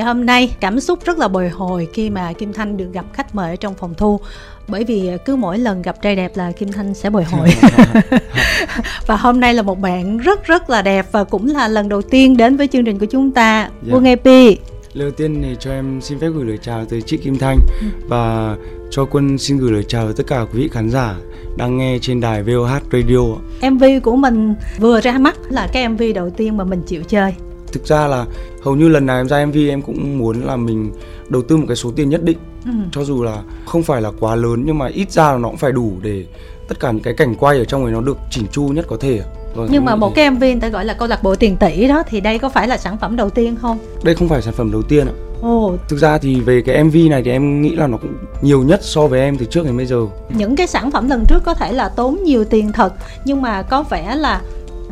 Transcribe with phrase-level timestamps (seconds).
[0.00, 3.04] ngày hôm nay cảm xúc rất là bồi hồi khi mà Kim Thanh được gặp
[3.12, 4.20] khách mời ở trong phòng thu
[4.68, 7.48] bởi vì cứ mỗi lần gặp trai đẹp là Kim Thanh sẽ bồi hồi
[9.06, 12.02] và hôm nay là một bạn rất rất là đẹp và cũng là lần đầu
[12.02, 13.72] tiên đến với chương trình của chúng ta yeah.
[13.82, 13.94] Dạ.
[13.94, 14.26] Quân EP
[14.92, 17.86] Lời tiên thì cho em xin phép gửi lời chào tới chị Kim Thanh ừ.
[18.08, 18.56] và
[18.90, 21.14] cho Quân xin gửi lời chào tới tất cả quý vị khán giả
[21.56, 23.18] đang nghe trên đài VOH Radio.
[23.70, 27.34] MV của mình vừa ra mắt là cái MV đầu tiên mà mình chịu chơi.
[27.72, 28.26] Thực ra là
[28.62, 30.92] hầu như lần nào em ra MV em cũng muốn là mình
[31.28, 32.70] đầu tư một cái số tiền nhất định ừ.
[32.92, 35.56] cho dù là không phải là quá lớn nhưng mà ít ra là nó cũng
[35.56, 36.24] phải đủ để
[36.68, 38.96] tất cả những cái cảnh quay ở trong này nó được chỉnh chu nhất có
[39.00, 39.22] thể
[39.54, 41.88] Vâng, nhưng mà một cái MV người ta gọi là câu lạc bộ tiền tỷ
[41.88, 43.78] đó thì đây có phải là sản phẩm đầu tiên không?
[44.02, 45.12] Đây không phải sản phẩm đầu tiên ạ.
[45.42, 45.76] Ồ.
[45.88, 48.80] Thực ra thì về cái MV này thì em nghĩ là nó cũng nhiều nhất
[48.82, 50.06] so với em từ trước đến bây giờ.
[50.28, 52.92] Những cái sản phẩm lần trước có thể là tốn nhiều tiền thật
[53.24, 54.40] nhưng mà có vẻ là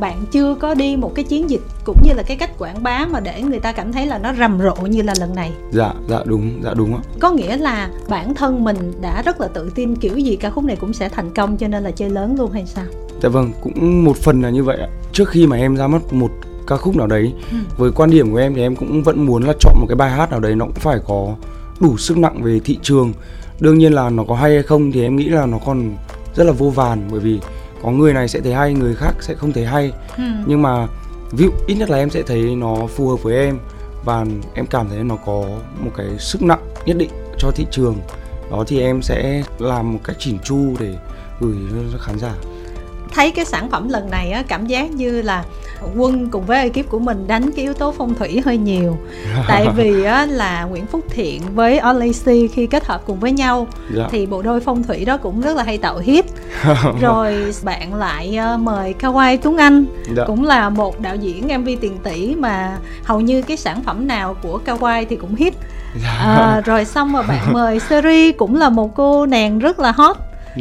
[0.01, 3.07] bạn chưa có đi một cái chiến dịch cũng như là cái cách quảng bá
[3.11, 5.53] mà để người ta cảm thấy là nó rầm rộ như là lần này?
[5.71, 7.01] Dạ dạ đúng dạ đúng ạ.
[7.21, 10.65] Có nghĩa là bản thân mình đã rất là tự tin kiểu gì ca khúc
[10.65, 12.85] này cũng sẽ thành công cho nên là chơi lớn luôn hay sao?
[13.23, 14.89] Dạ vâng cũng một phần là như vậy ạ.
[15.13, 16.31] Trước khi mà em ra mắt một
[16.67, 17.57] ca khúc nào đấy ừ.
[17.77, 20.11] với quan điểm của em thì em cũng vẫn muốn là chọn một cái bài
[20.11, 21.37] hát nào đấy nó cũng phải có
[21.81, 23.13] đủ sức nặng về thị trường.
[23.61, 25.97] Đương nhiên là nó có hay hay không thì em nghĩ là nó còn
[26.35, 27.41] rất là vô vàn bởi vì
[27.83, 29.93] có người này sẽ thấy hay người khác sẽ không thấy hay.
[30.17, 30.23] Ừ.
[30.47, 30.87] nhưng mà
[31.31, 33.59] ví dụ ít nhất là em sẽ thấy nó phù hợp với em.
[34.05, 35.45] Và em cảm thấy nó có
[35.81, 37.97] một cái sức nặng nhất định cho thị trường.
[38.51, 40.95] Đó thì em sẽ làm một cách chỉnh chu để
[41.41, 41.57] gửi
[41.93, 42.35] cho khán giả
[43.15, 45.45] thấy cái sản phẩm lần này á cảm giác như là
[45.97, 48.99] quân cùng với ekip của mình đánh cái yếu tố phong thủy hơi nhiều
[49.49, 53.67] tại vì á là nguyễn phúc thiện với Olacy khi kết hợp cùng với nhau
[53.95, 54.09] dạ.
[54.11, 56.25] thì bộ đôi phong thủy đó cũng rất là hay tạo hit
[57.01, 59.87] rồi bạn lại uh, mời Kawai Tuấn Anh
[60.17, 60.25] dạ.
[60.27, 64.37] cũng là một đạo diễn MV tiền tỷ mà hầu như cái sản phẩm nào
[64.43, 65.55] của Kawai thì cũng hit
[66.03, 66.11] dạ.
[66.11, 70.17] à, rồi xong mà bạn mời Seri cũng là một cô nàng rất là hot.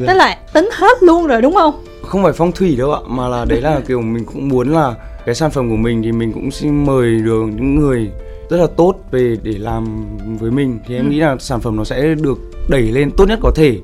[0.07, 1.83] Tức là tính hết luôn rồi đúng không?
[2.03, 4.95] Không phải phong thủy đâu ạ mà là đấy là kiểu mình cũng muốn là
[5.25, 8.09] cái sản phẩm của mình thì mình cũng xin mời được những người
[8.49, 10.05] rất là tốt về để làm
[10.39, 10.79] với mình.
[10.87, 11.09] Thì em ừ.
[11.09, 12.37] nghĩ là sản phẩm nó sẽ được
[12.69, 13.79] đẩy lên tốt nhất có thể.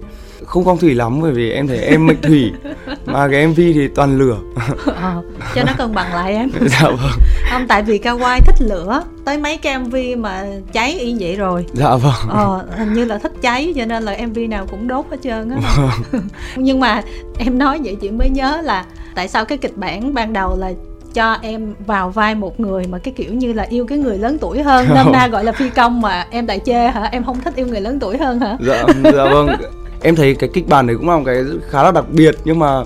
[0.46, 2.52] Không phong thủy lắm bởi vì em thấy em mệnh thủy
[3.06, 4.38] mà cái mv thì toàn lửa.
[4.86, 5.22] Ờ,
[5.56, 6.50] cho nó cân bằng lại em.
[6.68, 7.12] Dạ vâng
[7.54, 9.04] không tại vì kawaii thích lửa.
[9.26, 11.66] Tới mấy cái mv mà cháy y vậy rồi.
[11.74, 12.30] Dạ vâng.
[12.30, 15.50] Ờ, hình như là thích cháy cho nên là mv nào cũng đốt hết trơn
[15.50, 15.58] á.
[15.78, 16.22] Vâng.
[16.56, 17.02] nhưng mà
[17.38, 20.72] em nói vậy chị mới nhớ là tại sao cái kịch bản ban đầu là
[21.14, 24.38] cho em vào vai một người mà cái kiểu như là yêu cái người lớn
[24.42, 24.86] tuổi hơn.
[24.96, 27.10] Nôm na gọi là phi công mà em đại chê hả?
[27.12, 28.58] Em không thích yêu người lớn tuổi hơn hả?
[28.68, 29.48] Dạ dạ vâng.
[30.06, 32.60] Em thấy cái kịch bản này cũng là một cái khá là đặc biệt nhưng
[32.60, 32.84] mà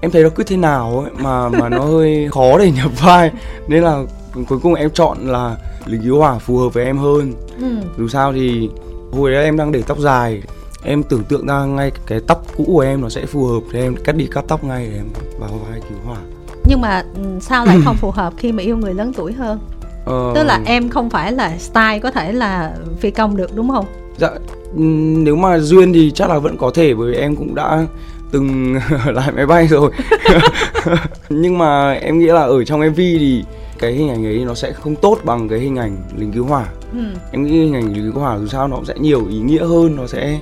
[0.00, 3.30] em thấy nó cứ thế nào ấy mà mà nó hơi khó để nhập vai.
[3.68, 4.02] Nên là
[4.48, 5.56] cuối cùng em chọn là
[5.86, 7.32] lính cứu hỏa phù hợp với em hơn.
[7.58, 7.76] Ừ.
[7.98, 8.70] dù sao thì
[9.12, 10.42] hồi đấy em đang để tóc dài.
[10.84, 13.80] Em tưởng tượng ra ngay cái tóc cũ của em nó sẽ phù hợp thì
[13.80, 15.06] em cắt đi cắt tóc ngay để em
[15.38, 16.18] vào vai cứu hỏa.
[16.68, 19.58] Nhưng mà ừ, sao lại không phù hợp khi mà yêu người lớn tuổi hơn?
[20.04, 20.32] Ờ...
[20.34, 23.86] tức là em không phải là style có thể là phi công được đúng không?
[24.18, 24.30] Dạ
[24.74, 27.86] nếu mà duyên thì chắc là vẫn có thể bởi vì em cũng đã
[28.30, 28.74] từng
[29.06, 29.90] lại máy bay rồi.
[31.28, 33.44] Nhưng mà em nghĩ là ở trong mv thì
[33.78, 36.66] cái hình ảnh ấy nó sẽ không tốt bằng cái hình ảnh lính cứu hỏa.
[36.92, 37.00] Ừ.
[37.32, 39.96] em nghĩ hình ảnh lính cứu hỏa dù sao nó sẽ nhiều ý nghĩa hơn
[39.96, 40.38] nó sẽ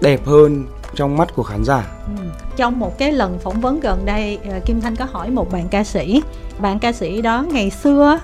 [0.00, 1.86] đẹp hơn trong mắt của khán giả.
[2.06, 2.24] Ừ.
[2.56, 5.68] trong một cái lần phỏng vấn gần đây ờ, kim thanh có hỏi một bạn
[5.68, 6.22] ca sĩ
[6.58, 8.20] bạn ca sĩ đó ngày xưa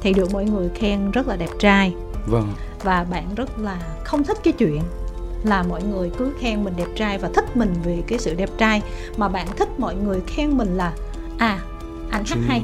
[0.00, 1.94] thì được mọi người khen rất là đẹp trai.
[2.26, 2.48] Vâng.
[2.82, 4.80] Và bạn rất là không thích cái chuyện
[5.44, 8.50] là mọi người cứ khen mình đẹp trai và thích mình vì cái sự đẹp
[8.58, 8.82] trai.
[9.16, 10.92] Mà bạn thích mọi người khen mình là
[11.38, 11.58] à
[12.10, 12.62] anh hát hay.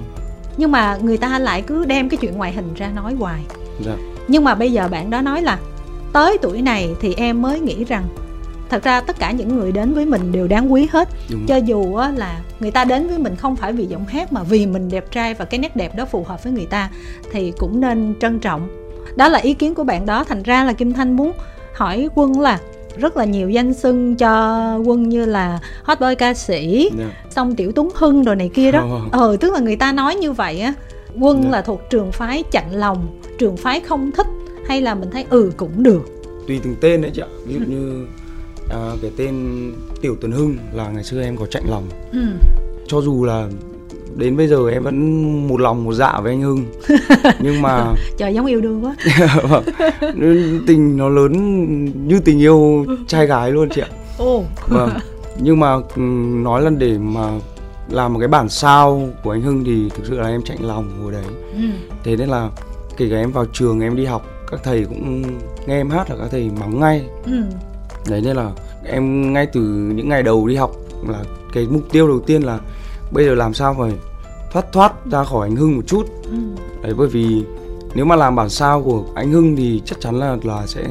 [0.57, 3.43] Nhưng mà người ta lại cứ đem cái chuyện ngoại hình ra nói hoài.
[3.81, 3.97] Dạ.
[4.29, 5.59] nhưng mà bây giờ bạn đó nói là
[6.13, 8.09] tới tuổi này thì em mới nghĩ rằng
[8.69, 11.09] thật ra tất cả những người đến với mình đều đáng quý hết.
[11.31, 11.47] Đúng.
[11.47, 14.67] cho dù là người ta đến với mình không phải vì giọng hát mà vì
[14.67, 16.91] mình đẹp trai và cái nét đẹp đó phù hợp với người ta
[17.33, 18.69] thì cũng nên trân trọng.
[19.17, 20.25] Đó là ý kiến của bạn đó.
[20.25, 21.33] Thành ra là kim thanh muốn
[21.79, 22.61] hỏi quân là
[22.97, 26.93] rất là nhiều danh xưng cho quân như là hot boy ca sĩ yeah.
[26.99, 27.31] Dạ.
[27.31, 29.13] xong tiểu tuấn hưng rồi này kia đó oh.
[29.13, 30.75] ờ tức là người ta nói như vậy á
[31.21, 31.45] quân yeah.
[31.45, 31.51] Dạ.
[31.51, 34.27] là thuộc trường phái chạnh lòng trường phái không thích
[34.67, 36.03] hay là mình thấy ừ cũng được
[36.49, 38.07] tùy từng tên đấy chị ạ ví dụ như
[38.71, 39.35] à, cái tên
[40.01, 42.19] tiểu tuấn hưng là ngày xưa em có chạnh lòng ừ.
[42.87, 43.49] cho dù là
[44.17, 46.65] đến bây giờ em vẫn một lòng một dạ với anh Hưng
[47.41, 48.97] nhưng mà trời giống yêu đương quá
[49.43, 49.65] vâng.
[50.67, 53.89] tình nó lớn như tình yêu trai gái luôn chị ạ
[54.19, 54.45] Ồ.
[54.69, 54.91] vâng
[55.41, 56.03] nhưng mà ừ,
[56.43, 57.31] nói là để mà
[57.89, 61.03] làm một cái bản sao của anh Hưng thì thực sự là em chạy lòng
[61.03, 61.25] hồi đấy
[61.55, 61.63] ừ.
[62.05, 62.51] thế nên là
[62.97, 65.23] kể cả em vào trường em đi học các thầy cũng
[65.67, 67.43] nghe em hát là các thầy mắng ngay ừ.
[68.09, 68.51] đấy nên là
[68.85, 69.61] em ngay từ
[69.95, 70.71] những ngày đầu đi học
[71.09, 72.59] là cái mục tiêu đầu tiên là
[73.11, 73.93] bây giờ làm sao phải
[74.53, 76.37] thoát thoát ra khỏi anh Hưng một chút Ừ.
[76.83, 77.45] đấy bởi vì
[77.95, 80.85] nếu mà làm bản sao của anh Hưng thì chắc chắn là là sẽ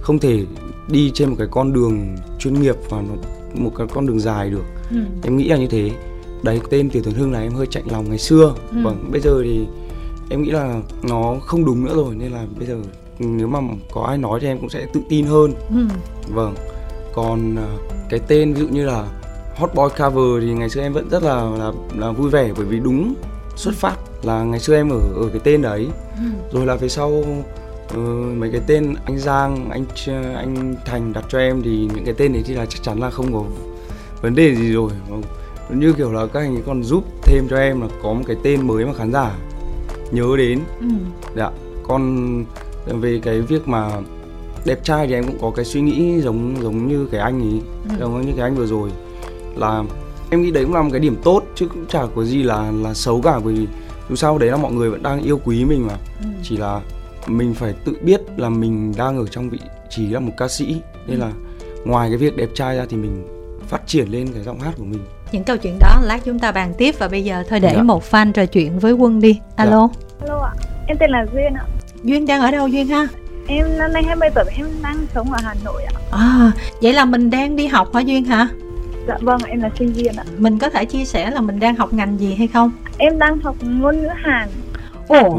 [0.00, 0.44] không thể
[0.88, 3.14] đi trên một cái con đường chuyên nghiệp và nó
[3.54, 4.96] một cái con đường dài được Ừ.
[5.22, 5.90] em nghĩ là như thế
[6.42, 8.76] đấy tên tiểu tướng hưng là em hơi chạnh lòng ngày xưa Ừ.
[8.84, 9.66] vâng bây giờ thì
[10.30, 12.76] em nghĩ là nó không đúng nữa rồi nên là bây giờ
[13.18, 13.58] nếu mà
[13.92, 15.86] có ai nói thì em cũng sẽ tự tin hơn Ừ.
[16.34, 16.54] vâng
[17.14, 17.68] còn à,
[18.10, 19.06] cái tên ví dụ như là
[19.56, 22.66] hot boy cover thì ngày xưa em vẫn rất là là, là vui vẻ bởi
[22.66, 23.14] vì đúng
[23.56, 26.24] xuất phát là ngày xưa em ở ở cái tên đấy Ừ.
[26.52, 27.24] rồi là về sau
[27.94, 28.00] ờ,
[28.36, 29.84] mấy cái tên anh Giang anh
[30.36, 33.10] anh Thành đặt cho em thì những cái tên đấy thì là chắc chắn là
[33.10, 33.42] không có
[34.22, 34.90] vấn đề gì rồi
[35.70, 38.36] như kiểu là các anh ấy còn giúp thêm cho em là có một cái
[38.42, 39.34] tên mới mà khán giả
[40.12, 40.86] nhớ đến Ừ.
[41.36, 41.50] dạ
[41.88, 42.44] còn
[42.86, 43.90] về cái việc mà
[44.64, 47.60] đẹp trai thì em cũng có cái suy nghĩ giống giống như cái anh ấy
[47.88, 47.94] Ừ.
[48.00, 48.90] giống như cái anh vừa rồi
[49.56, 49.82] là
[50.30, 52.70] em nghĩ đấy cũng là một cái điểm tốt chứ cũng chả có gì là
[52.82, 53.66] là xấu cả bởi vì
[54.10, 56.26] dù sao đấy là mọi người vẫn đang yêu quý mình mà Ừ.
[56.42, 56.80] chỉ là
[57.26, 59.58] mình phải tự biết là mình đang ở trong vị
[59.90, 61.30] trí là một ca sĩ nên là
[61.84, 63.26] ngoài cái việc đẹp trai ra thì mình
[63.68, 65.00] phát triển lên cái giọng hát của mình
[65.32, 67.82] những câu chuyện đó lát chúng ta bàn tiếp và bây giờ thôi để Dạ.
[67.82, 69.88] một fan trò chuyện với quân đi alo
[70.20, 70.52] Alo ạ,
[70.86, 71.64] em tên là Duyên ạ.
[72.02, 73.06] duyên đang ở đâu duyên ha
[73.46, 75.92] Em năm nay 20 tuổi, em đang sống ở Hà Nội ạ.
[76.10, 76.52] à
[76.82, 78.48] vậy là mình đang đi học hả duyên hả
[79.08, 80.24] Dạ vâng, em là sinh viên ạ.
[80.38, 83.38] mình có thể chia sẻ là mình đang học ngành gì hay không Em đang
[83.40, 84.48] học ngôn ngữ Hàn.
[85.08, 85.38] ồ Ồ,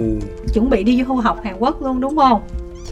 [0.54, 2.42] chuẩn bị đi du học Hàn Quốc luôn đúng không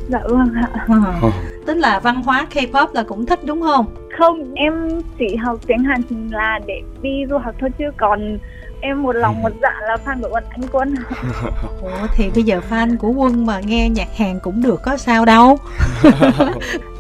[0.10, 0.70] Dạ vâng ạ.
[0.88, 1.22] à,
[1.66, 3.86] tức là văn hóa K-pop là cũng thích đúng không
[4.18, 8.38] Không, em chỉ học tiếng Hàn là để đi du học thôi chứ còn
[8.84, 10.96] em một lòng một dạ là fan của quân anh quân.
[11.82, 15.26] ủa thì bây giờ fan của quân mà nghe nhạc Hàn cũng được có sao
[15.26, 15.58] đâu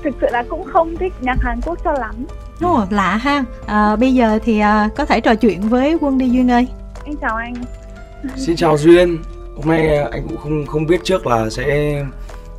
[0.03, 2.15] Thực sự là cũng không thích nhạc Hàn Quốc cho lắm.
[2.61, 6.29] Ồ, lạ ha à, bây giờ thì à, có thể trò chuyện với quân đi
[6.29, 6.67] duyên ơi
[7.05, 7.53] Em chào anh.
[8.35, 9.17] xin chào duyên
[9.55, 11.93] hôm nay anh cũng không không biết trước là sẽ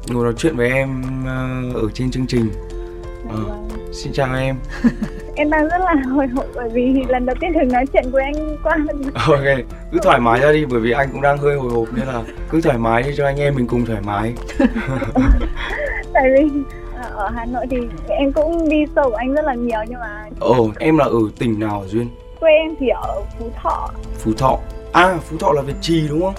[0.08, 3.36] ngồi nói chuyện với em ờ, ở trên chương trình Dạ Ờ.
[3.36, 3.68] vâng.
[3.92, 4.56] xin chào em
[5.36, 8.22] Em đang rất là hồi hộp bởi vì lần đầu tiên được nói chuyện với
[8.24, 8.76] anh qua
[9.28, 9.44] ok
[9.92, 12.22] cứ thoải mái ra đi bởi vì anh cũng đang hơi hồi hộp nên là
[12.50, 14.34] cứ thoải mái đi cho anh em mình cùng thoải mái
[16.12, 16.50] tại vì
[17.02, 17.76] ờ, ở Hà Nội thì
[18.08, 21.60] em cũng đi sâu anh rất là nhiều nhưng mà ồ em là ở tỉnh
[21.60, 22.08] nào duyên
[22.40, 23.88] quê em thì ở Phú Thọ.
[24.18, 24.58] phú thọ
[24.92, 26.34] à phú thọ là việt trì đúng không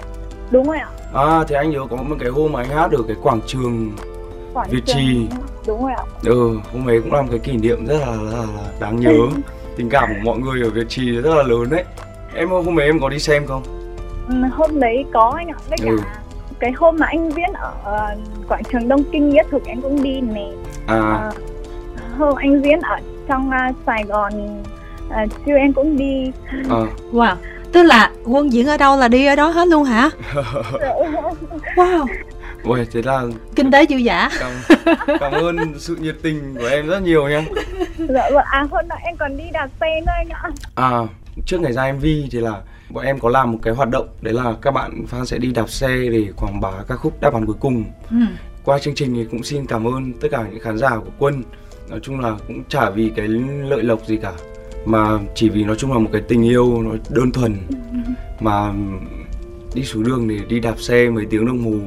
[0.51, 0.89] Đúng rồi ạ.
[1.13, 3.91] à thì anh nhớ có một cái hôm mà anh hát ở cái quảng trường
[4.55, 4.85] Quảng Việt.
[4.85, 5.27] Trì.
[5.67, 6.03] Đúng rồi ạ.
[6.23, 8.99] ừ hôm ấy cũng là một cái kỷ niệm rất là, rất là, là đáng
[8.99, 9.17] nhớ.
[9.77, 11.83] Tình cảm của mọi người ở việt trì rất là lớn đấy.
[12.35, 13.63] Em hôm ấy em có đi xem không?
[14.27, 15.57] Ừ, hôm đấy có anh ạ.
[15.69, 15.97] Với cả Ừ.
[16.59, 18.15] cái hôm mà anh diễn ở ờ,
[18.47, 20.47] quảng trường Đông Kinh Nghĩa Thục em cũng đi nè.
[20.87, 20.99] À.
[20.99, 21.31] Ờ,
[22.17, 22.95] hôm anh diễn ở
[23.27, 24.61] trong ờ, Sài Gòn
[25.07, 26.31] uh, siêu em cũng đi.
[26.69, 26.81] À
[27.11, 27.35] wow
[27.71, 30.09] tức là quân diễn ở đâu là đi ở đó hết luôn hả?
[31.75, 32.05] Wow
[32.65, 33.23] Ôi, thế là
[33.55, 34.51] kinh tế dư giả cảm,
[35.19, 37.45] cảm ơn sự nhiệt tình của em rất nhiều nha.
[37.97, 40.49] Dạ vâng à hôm đó em còn đi đạp xe nữa anh ạ.
[40.75, 40.89] À,
[41.45, 44.33] trước ngày ra MV thì là bọn em có làm một cái hoạt động Đấy
[44.33, 47.45] là các bạn fan sẽ đi đạp xe để quảng bá ca khúc đáp án
[47.45, 47.83] cuối cùng.
[48.09, 48.17] Ừ.
[48.63, 51.43] Qua chương trình thì cũng xin cảm ơn tất cả những khán giả của Quân.
[51.89, 53.27] Nói chung là cũng chả vì cái
[53.63, 54.31] lợi lộc gì cả
[54.85, 57.57] Mà chỉ vì nói chung là một cái tình yêu nó đơn thuần.
[58.39, 58.73] Mà
[59.75, 61.79] đi xuống đường để đi đạp xe mấy tiếng đồng hồ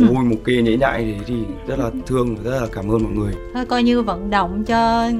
[0.00, 0.06] Ừ.
[0.06, 1.34] Vui một kê nhễ nhại thế thì
[1.66, 3.32] rất là thương và rất là cảm ơn mọi người.
[3.54, 5.10] Thôi coi như vận động cho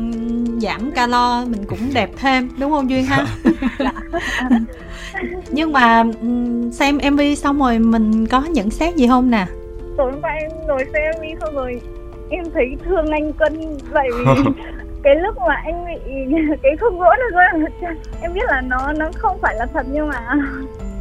[0.62, 3.26] giảm calo mình cũng đẹp thêm đúng không duyên ha?
[5.50, 9.46] Nhưng mà ừm, xem mv xong rồi mình có nhận xét gì không nè?
[9.96, 11.80] Tối hôm qua em ngồi xe em đi xong rồi
[12.30, 14.24] em thấy thương anh Cân bởi vì
[15.02, 16.12] cái lúc mà anh bị
[16.62, 19.66] cái khúc gỗ nó rơi vào chân em biết là nó nó không phải là
[19.66, 20.20] thật nhưng mà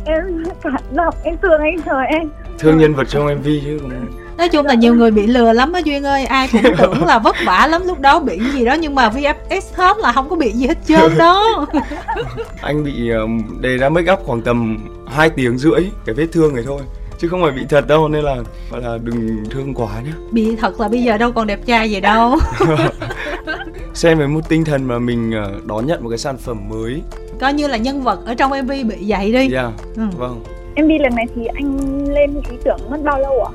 [0.05, 2.29] em cảm động em thương anh trời em.
[2.59, 3.91] Thương nhân vật trong MV chứ cũng
[4.37, 7.19] nói chung là nhiều người bị lừa lắm á duyên ơi ai cũng tưởng là
[7.19, 10.35] vất vả lắm lúc đó bị gì đó nhưng mà vfx hết là không có
[10.35, 11.65] bị gì hết trơn đó.
[12.61, 16.55] Anh bị um, đề ra make up khoảng tầm 2 tiếng rưỡi cái vết thương
[16.55, 16.81] này thôi
[17.17, 18.37] chứ không phải bị thật đâu nên là
[18.71, 20.13] gọi là đừng thương quá nhá.
[20.31, 22.37] Bị thật là bây giờ đâu còn đẹp trai gì đâu.
[23.93, 27.01] Xem với một tinh thần mà mình uh, đón nhận một cái sản phẩm mới
[27.39, 29.53] coi như là nhân vật ở trong mv bị vậy đi.
[29.53, 30.03] Yeah ừ.
[30.17, 30.43] vâng.
[30.75, 33.51] Đi lần này thì anh lên ý tưởng mất bao lâu ạ?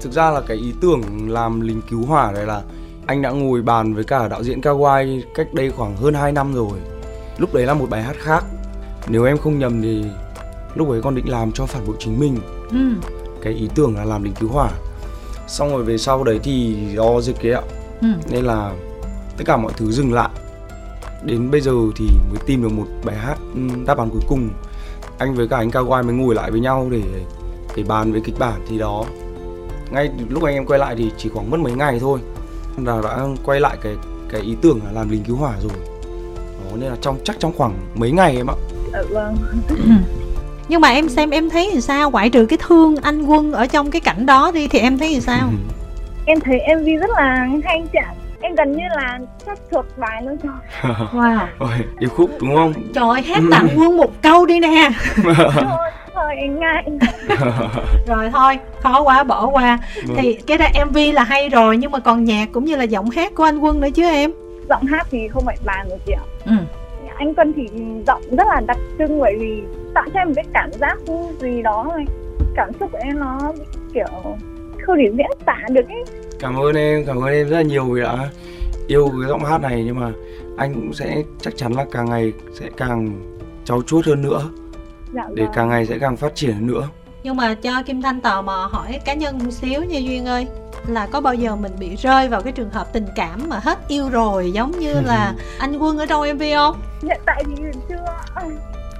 [0.00, 2.62] Thực ra là cái ý tưởng làm lính cứu hỏa này là
[3.06, 6.54] anh đã ngồi bàn với cả đạo diễn Kawai cách đây khoảng hơn 2 năm
[6.54, 6.78] rồi.
[7.38, 8.44] Lúc đấy là một bài hát khác.
[9.08, 10.04] Nếu em không nhầm thì
[10.74, 12.38] lúc ấy con định làm cho phản bội chính mình.
[12.70, 13.08] Ừ.
[13.42, 14.70] cái ý tưởng là làm lính cứu hỏa.
[15.48, 17.62] Xong rồi về sau đấy thì do dịch ấy ạ.
[18.00, 18.08] Ừ.
[18.30, 18.72] nên là
[19.36, 20.30] tất cả mọi thứ dừng lại
[21.26, 24.50] đến bây giờ thì mới tìm được một bài hát ừ, đáp án cuối cùng.
[25.18, 27.02] Anh với cả anh Kawai mới ngồi lại với nhau để
[27.76, 29.04] để bàn về kịch bản thì đó.
[29.90, 32.18] Ngay lúc anh em quay lại thì chỉ khoảng mất mấy ngày thôi.
[32.84, 33.96] Là đã quay lại cái
[34.30, 35.72] cái ý tưởng là làm lính cứu hỏa rồi.
[36.64, 38.54] Đó nên là trong chắc trong khoảng mấy ngày em ạ.
[38.92, 39.36] Dạ vâng.
[40.68, 42.10] Nhưng mà em xem em thấy thì sao?
[42.10, 45.08] Ngoại trừ cái thương anh quân ở trong cái cảnh đó đi thì em thấy
[45.08, 45.48] thì sao?
[46.24, 48.14] Em thấy mv rất là hay chị ạ
[48.46, 50.94] em gần như là chắc thuộc bài luôn rồi.
[51.12, 51.46] Wow.
[51.58, 52.72] Ôi, yêu khúc đúng không?
[52.94, 54.90] Trời ơi, hát tặng quân một câu đi nè.
[55.24, 56.84] Thôi thôi em ngại
[58.06, 59.78] rồi thôi khó quá bỏ qua.
[60.06, 60.16] Vâng.
[60.20, 63.10] thì cái ra mv là hay rồi nhưng mà còn nhạc cũng như là giọng
[63.10, 64.32] hát của anh quân nữa chứ em.
[64.68, 66.24] Giọng hát thì không phải bàn rồi chị ạ.
[66.44, 66.52] Ừ.
[67.16, 67.68] anh Quân thì
[68.06, 69.62] giọng rất là đặc trưng bởi vì
[69.94, 70.96] tạo cho em một cái cảm giác
[71.40, 72.04] gì đó thôi.
[72.56, 73.52] Cảm xúc của em nó
[73.94, 74.06] kiểu
[74.86, 76.04] không thể diễn tả được ấy
[76.40, 78.30] cảm ơn em cảm ơn em rất là nhiều vì đã
[78.86, 80.12] yêu cái giọng hát này nhưng mà
[80.56, 83.20] anh cũng sẽ chắc chắn là càng ngày sẽ càng
[83.64, 84.42] trau chuốt hơn nữa.
[85.12, 85.52] Dạ để vâng.
[85.56, 86.88] càng ngày sẽ càng phát triển hơn nữa.
[87.22, 90.46] Nhưng mà cho kim thanh tò mò hỏi cá nhân một xíu nha duyên ơi
[90.86, 93.78] là có bao giờ mình bị rơi vào cái trường hợp tình cảm mà hết
[93.88, 96.76] yêu rồi giống như là anh quân ở trong mv không?
[97.02, 98.04] Hiện tại thì chưa.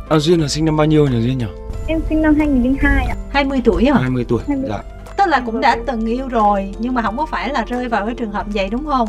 [0.08, 1.46] À, duyên là sinh năm bao nhiêu nhỉ duyên nhỉ?
[1.86, 3.16] Em sinh năm 2002 ạ.
[3.30, 3.98] 20 tuổi hả?
[4.00, 4.68] 20 tuổi 20.
[4.68, 4.95] dạ
[5.26, 8.06] tức là cũng đã từng yêu rồi nhưng mà không có phải là rơi vào
[8.06, 9.08] cái trường hợp vậy đúng không?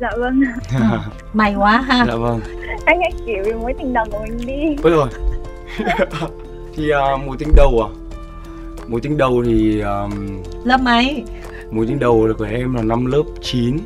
[0.00, 0.40] Dạ vâng.
[1.32, 2.04] May quá ha.
[2.08, 2.40] Dạ vâng.
[2.84, 4.76] Anh hãy kể về mối tình đầu của mình đi.
[4.82, 5.08] Ôi rồi
[6.74, 7.88] thì à, mối tình đầu à?
[8.88, 11.24] Mối tình đầu thì um, lớp mấy?
[11.70, 13.78] mối tình đầu là của em là năm lớp 9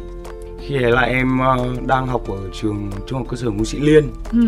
[0.60, 1.56] khi ấy là em ờ,
[1.86, 4.04] đang học ở trường trung học cơ sở Ngũ Sĩ Liên.
[4.32, 4.38] Ừ.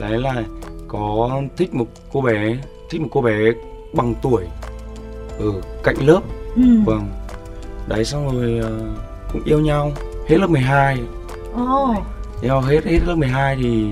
[0.00, 0.42] đấy là
[0.88, 2.56] có thích một cô bé
[2.90, 3.52] thích một cô bé
[3.92, 4.44] bằng tuổi
[5.38, 5.52] ở
[5.84, 6.20] cạnh lớp
[6.56, 6.62] ừ.
[6.84, 7.08] vâng
[7.86, 8.78] đấy xong rồi ờ,
[9.32, 9.92] cũng yêu nhau
[10.28, 10.98] hết lớp 12
[11.54, 11.94] ồ
[12.42, 13.86] yêu hết hết lớp 12 thì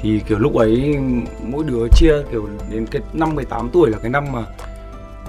[0.00, 0.96] thì kiểu lúc ấy
[1.46, 4.42] mỗi đứa chia kiểu đến cái năm 18 tuổi là cái năm mà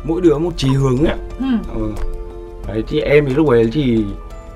[0.03, 1.45] mỗi đứa một chí hướng ấy ừ.
[1.75, 1.93] ừ.
[2.67, 4.05] đấy thì em thì lúc ấy thì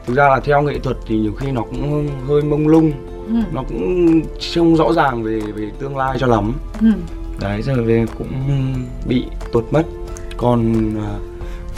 [0.05, 2.91] thực ra là theo nghệ thuật thì nhiều khi nó cũng hơi mông lung
[3.27, 3.33] Ừ.
[3.53, 4.21] nó cũng
[4.55, 6.87] không rõ ràng về về tương lai cho lắm Ừ.
[7.39, 8.27] đấy giờ về cũng
[9.07, 9.83] bị tuột mất
[10.37, 11.09] còn à,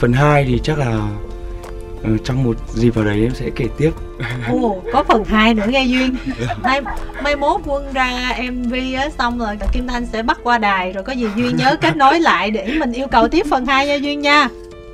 [0.00, 1.08] phần 2 thì chắc là
[2.02, 3.90] ừ, trong một dịp vào đấy em sẽ kể tiếp.
[4.52, 6.16] Ồ, có phần 2 nữa nghe duyên.
[6.62, 6.80] Mai,
[7.22, 11.02] mai mốt quân ra mv á xong rồi kim thanh sẽ bắt qua đài rồi
[11.02, 13.94] có gì duyên nhớ kết nối lại để mình yêu cầu tiếp phần 2 nha
[13.94, 14.48] duyên nha.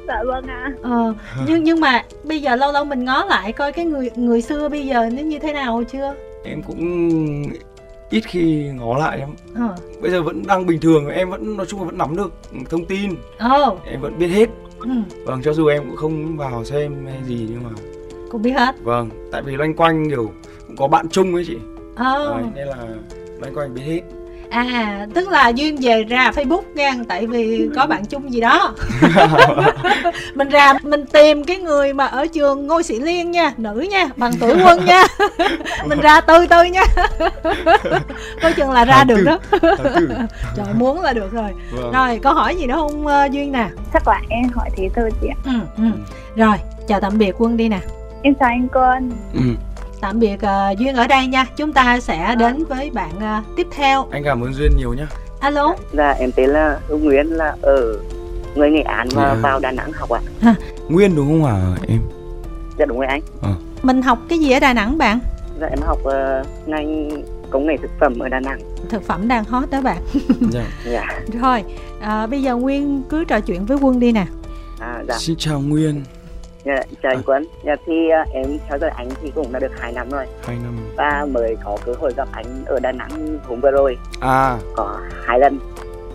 [0.08, 0.72] Dạ vâng ạ.
[0.82, 1.14] Ờ,
[1.46, 4.68] nhưng nhưng mà bây giờ lâu lâu mình ngó lại coi cái người người xưa
[4.68, 6.14] bây giờ nó như thế nào chưa?
[6.44, 7.12] Em cũng
[8.10, 9.30] ít khi ngó lại lắm.
[9.54, 9.76] Ờ.
[10.00, 12.32] Bây giờ vẫn đang bình thường em vẫn nói chung là vẫn nắm được
[12.70, 13.10] thông tin.
[13.38, 13.78] Ồ.
[13.84, 14.48] Em vẫn biết hết
[14.78, 14.88] ừ,
[15.24, 17.70] vâng cho dù em cũng không vào xem hay gì nhưng mà
[18.30, 18.74] cũng biết hết.
[18.82, 20.30] Vâng tại vì loanh quanh kiểu
[20.66, 21.56] cũng có bạn chung ấy chị.
[21.96, 22.34] Ờ.
[22.34, 22.76] Đấy, nên là
[23.40, 24.00] loanh quanh biết hết
[24.50, 28.74] à tức là duyên về ra facebook nha tại vì có bạn chung gì đó.
[30.34, 34.08] Mình ra mình tìm cái người mà ở trường ngôi sĩ liên nha nữ nha
[34.16, 35.04] bằng tuổi quân nha.
[35.86, 36.84] Mình ra tư tư nha.
[38.42, 39.24] Coi chừng là ra Tháng được tư.
[39.24, 39.38] đó.
[40.56, 41.50] trời muốn là được rồi.
[41.72, 41.92] Vâng.
[41.92, 43.68] rồi có hỏi gì nữa không ờ, duyên nè?
[43.92, 45.36] Chắc là em hỏi thế thôi chị ạ.
[45.44, 45.84] Ừ, ừ.
[46.36, 46.56] rồi
[46.88, 47.80] chào tạm biệt quân đi nè.
[48.22, 49.12] Em chào anh Quân.
[49.34, 49.40] Ừ.
[50.00, 53.66] tạm biệt ờ, duyên ở đây nha chúng ta sẽ đến với bạn ờ, tiếp
[53.70, 55.06] theo anh cảm ơn duyên nhiều nhá
[55.40, 57.96] alo Dạ em tên là Hữu Nguyễn là ở
[58.54, 59.42] người Nghệ An và Nghệ An.
[59.42, 60.54] vào Đà Nẵng học ạ.
[60.88, 62.00] nguyên đúng không hả em
[62.78, 63.20] Dạ đúng rồi anh.
[63.82, 65.18] mình học cái gì ở đà nẵng bạn
[65.60, 67.10] Dạ em học ờ, ngành
[67.50, 68.60] công nghệ thực phẩm ở Đà Nẵng.
[68.90, 70.02] thực phẩm đang hot đó bạn
[70.50, 70.64] dạ.
[70.86, 71.04] Dạ.
[71.42, 71.64] Rồi,
[72.00, 74.26] à, bây giờ Nguyên cứ trò chuyện với Quân đi nè.
[74.80, 75.14] À, dạ.
[75.18, 76.02] xin chào nguyên
[76.66, 76.76] dạ.
[77.02, 77.46] Chào anh Quân.
[77.64, 80.56] Dạ thì ờ, em theo dõi anh thì cũng đã được 2 năm rồi hai
[80.56, 84.58] năm và mới có cơ hội gặp anh ở Đà Nẵng hôm vừa rồi à
[84.76, 85.58] có hai lần.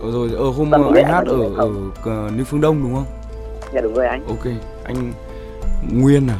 [0.03, 1.70] ở rồi ở hôm Vâng, anh hát ở ở
[2.05, 3.05] ờ, New Phương Đông đúng không
[3.74, 4.25] Dạ đúng rồi anh.
[4.27, 4.46] ok
[4.84, 5.13] anh
[5.93, 6.38] nguyên à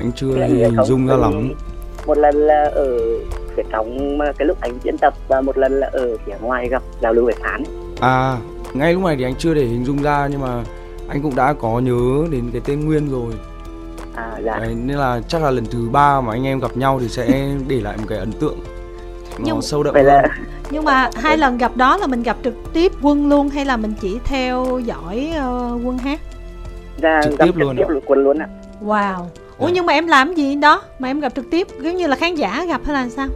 [0.00, 0.86] anh chưa anh biết hình không?
[0.86, 1.52] dung ra lắm
[2.06, 2.98] Một lần là ở
[3.56, 6.82] phía trong cái lúc anh diễn tập và một lần là ở phía ngoài gặp
[7.00, 7.62] giao lưu về phán.
[8.00, 8.38] à
[8.74, 10.64] ngay lúc này thì anh chưa để hình dung ra nhưng mà
[11.14, 13.32] anh cũng đã có nhớ đến cái tên nguyên rồi
[14.14, 14.58] À dạ.
[14.58, 17.48] Đấy, nên là chắc là lần thứ ba mà anh em gặp nhau thì sẽ
[17.68, 18.58] để lại một cái ấn tượng
[19.38, 20.28] nó Nhưng- sâu đậm Vậy hơn là
[20.70, 23.76] Nhưng mà hai lần gặp đó là mình gặp trực tiếp Quân luôn hay là
[23.76, 26.20] mình chỉ theo dõi ờ, Quân hát?
[27.02, 28.48] dạ, Trực gặp tiếp luôn trực tiếp quân luôn ạ.
[28.84, 29.16] Wow.
[29.58, 29.72] Ủa Dạ.
[29.74, 32.34] nhưng mà em làm gì đó mà em gặp trực tiếp giống như là khán
[32.34, 33.26] giả gặp hay là sao?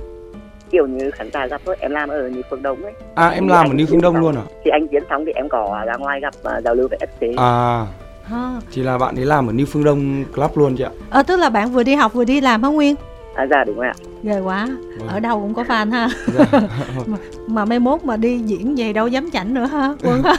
[0.70, 2.92] Kiểu như khán giả gặp thôi em làm ở như phương đông ấy.
[3.14, 4.42] À em Thì làm ở New Phương Đông xong- luôn à?
[4.64, 7.24] Thì anh diễn xong thì em có ra ngoài gặp uh, giao lưu với SC
[7.38, 7.86] à.
[8.32, 8.60] À.
[8.72, 10.90] thì là bạn ấy làm ở New Phương Đông Club luôn chị ạ.
[11.10, 12.94] Ờ tức là bạn vừa đi học vừa đi làm hả Nguyên?
[13.34, 13.94] À dạ đúng rồi ạ.
[14.22, 14.68] Ghê quá.
[14.98, 15.08] Vâng.
[15.08, 16.08] ở đâu cũng có fan ha.
[16.38, 16.44] Dạ.
[17.06, 20.22] mà, mà mai mốt mà đi diễn về đâu dám chảnh nữa ha quân.
[20.22, 20.36] Ha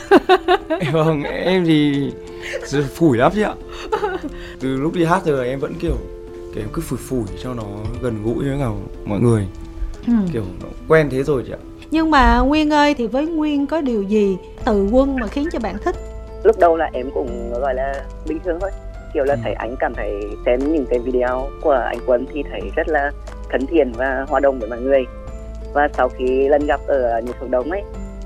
[0.91, 2.11] vâng em thì
[2.95, 3.53] phủi lắm chị ạ.
[4.59, 5.95] Từ lúc đi hát giờ em vẫn kiểu
[6.55, 7.63] kiểu em cứ phủi phủi cho nó
[8.01, 8.67] gần gũi với cả
[9.05, 9.47] mọi người
[10.09, 10.15] ừ.
[10.33, 10.43] kiểu
[10.87, 11.57] quen thế rồi chị ạ.
[11.91, 15.59] Nhưng mà Nguyên ơi thì với Nguyên có điều gì từ quân mà khiến cho
[15.59, 15.95] bạn thích?
[16.43, 17.93] Lúc đầu là em cũng gọi là
[18.27, 18.69] bình thường thôi.
[19.13, 19.39] Kiểu là Ừ.
[19.43, 20.13] thấy anh cảm thấy
[20.45, 23.11] xem những cái video của anh Quân thì thấy rất là
[23.51, 25.03] thân thiện và hòa đồng với mọi người.
[25.73, 27.81] Và sau khi lần gặp ở New Phương Đông ấy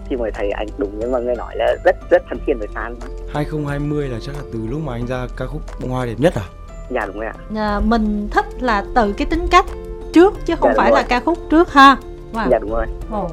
[0.09, 2.67] thì mới thấy anh đúng như mọi người nói là rất rất thân thiện với
[2.75, 2.93] fan.
[3.33, 6.33] 2020 là chắc là từ lúc mà anh ra ca khúc bông hoa đẹp nhất
[6.35, 6.45] à?
[6.89, 7.33] Dạ đúng rồi ạ.
[7.55, 9.65] À, mình thích là từ cái tính cách
[10.13, 10.99] trước chứ không Dạ, phải rồi.
[10.99, 11.97] là ca khúc trước ha
[12.33, 12.49] wow.
[12.51, 13.27] dạ đúng rồi Ồ,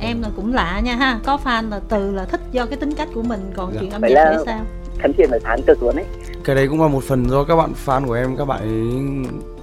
[0.00, 2.92] em là cũng lạ nha ha có fan là từ là thích do cái tính
[2.94, 3.78] cách của mình còn Dạ.
[3.80, 4.60] chuyện âm nhạc là- thì sao
[5.02, 6.04] thân thiện với fan cực luôn ấy
[6.44, 9.00] cái đấy cũng là một phần do các bạn fan của em các bạn ấy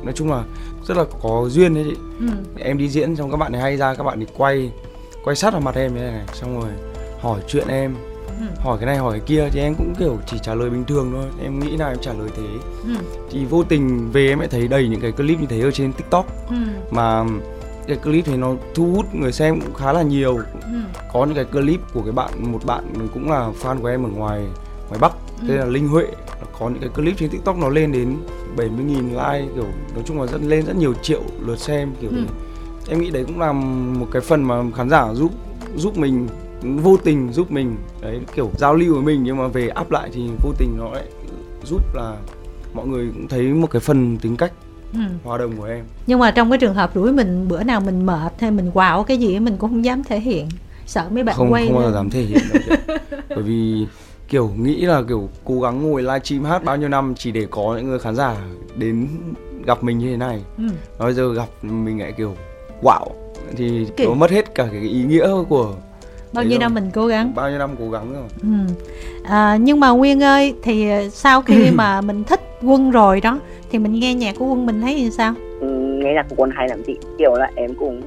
[0.03, 0.43] nói chung là
[0.87, 2.25] rất là có duyên đấy chị ừ.
[2.57, 4.71] em đi diễn xong các bạn ấy hay ra các bạn ấy quay
[5.23, 6.69] quay sát vào mặt em như thế này xong rồi
[7.21, 7.95] hỏi chuyện em
[8.39, 8.45] Ừ.
[8.59, 11.11] hỏi cái này hỏi cái kia thì em cũng kiểu chỉ trả lời bình thường
[11.13, 12.43] thôi em nghĩ là em trả lời thế
[12.87, 12.93] Ừ.
[13.31, 15.93] thì vô tình về em lại thấy đầy những cái clip như thế ở trên
[15.93, 16.55] tiktok Ừ.
[16.91, 17.23] mà
[17.87, 20.69] cái clip thì nó thu hút người xem cũng khá là nhiều Ừ.
[21.13, 24.09] có những cái clip của cái bạn một bạn cũng là fan của em ở
[24.09, 24.41] ngoài
[24.89, 25.11] ngoài bắc
[25.41, 25.45] Ừ.
[25.47, 26.05] tên là linh huệ
[26.59, 28.15] có những cái clip trên tiktok nó lên đến
[28.57, 32.15] 70.000 like kiểu nói chung là rất lên rất nhiều triệu lượt xem kiểu Ừ.
[32.19, 32.33] thế.
[32.89, 33.51] em nghĩ đấy cũng là
[33.99, 35.31] một cái phần mà khán giả giúp
[35.75, 36.27] giúp mình
[36.63, 40.09] vô tình giúp mình đấy kiểu giao lưu với mình nhưng mà về áp lại
[40.13, 41.03] thì vô tình nó lại
[41.63, 42.15] giúp là
[42.73, 44.51] mọi người cũng thấy một cái phần tính cách
[44.93, 44.99] Ừ.
[45.23, 45.85] hòa đồng của em.
[46.07, 49.03] Nhưng mà trong cái trường hợp rủi mình bữa nào mình mệt hay mình quạo
[49.03, 50.49] cái gì mình cũng không dám thể hiện.
[50.85, 52.77] Sợ mấy bạn không quay không bao giờ dám thể hiện đâu
[53.29, 53.87] bởi vì
[54.27, 57.75] kiểu nghĩ là kiểu cố gắng ngồi livestream hát bao nhiêu năm chỉ để có
[57.77, 58.35] những người khán giả
[58.75, 59.07] đến
[59.65, 60.41] gặp mình như thế này.
[60.57, 60.63] Ừ.
[60.99, 62.35] Bây giờ gặp mình lại kiểu
[62.81, 63.07] wow
[63.57, 65.73] thì Kiểu- nó mất hết cả cái ý nghĩa của
[66.33, 67.35] bao Đấy nhiêu năm mình cố gắng?
[67.35, 68.23] bao nhiêu năm cố gắng rồi.
[68.41, 68.73] Ừ.
[69.23, 73.39] à, nhưng mà Nguyên ơi thì sau khi mà mình thích quân rồi đó
[73.71, 75.33] thì mình nghe nhạc của quân mình thấy như sao?
[75.59, 75.67] Ừ,
[76.03, 76.97] nghe nhạc của Quân hay lắm chị.
[77.17, 78.01] Kiểu là em cũng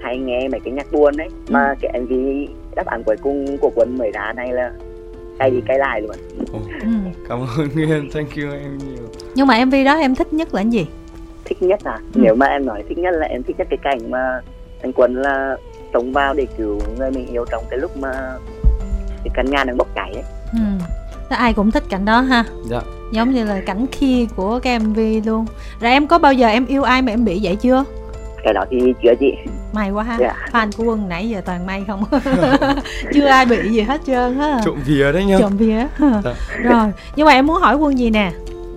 [0.00, 1.28] hay nghe mấy cái nhạc buồn ấy.
[1.48, 2.12] Mà cái MV
[2.76, 4.72] đáp án cuối cùng của Quân mới ra này là
[5.38, 6.16] cay đi cay lại luôn.
[6.52, 6.88] Ừ.
[7.28, 8.10] cảm ơn Nguyên.
[8.10, 9.04] Thank you em nhiều.
[9.34, 10.86] Nhưng mà MV đó em thích nhất là cái gì?
[11.44, 11.98] Thích nhất à?
[12.14, 12.20] Ừ.
[12.22, 14.40] nếu mà em nói thích nhất là em thích nhất cái cảnh mà
[14.82, 15.56] anh Quân là
[15.92, 18.12] sống vào để cứu người mình yêu trong cái lúc mà
[19.24, 20.24] cái căn nhà đang bốc cháy ấy.
[20.52, 20.84] Ừ.
[21.30, 22.44] Thế ai cũng thích cảnh đó ha?
[22.70, 22.80] Dạ.
[23.12, 25.46] Giống như là cảnh kia của cái MV luôn.
[25.80, 27.84] Rồi em có bao giờ em yêu ai mà em bị vậy chưa?
[28.44, 29.32] Cái đó thì chưa chị.
[29.72, 30.16] May quá ha.
[30.20, 30.34] Dạ.
[30.52, 32.04] fan của quân nãy giờ toàn may không?
[33.14, 34.60] Chưa ai bị gì hết trơn á.
[34.64, 35.86] Trộm vía đấy nhá trộm vía.
[36.24, 36.34] Dạ.
[36.62, 38.32] rồi nhưng mà em muốn hỏi quân gì nè?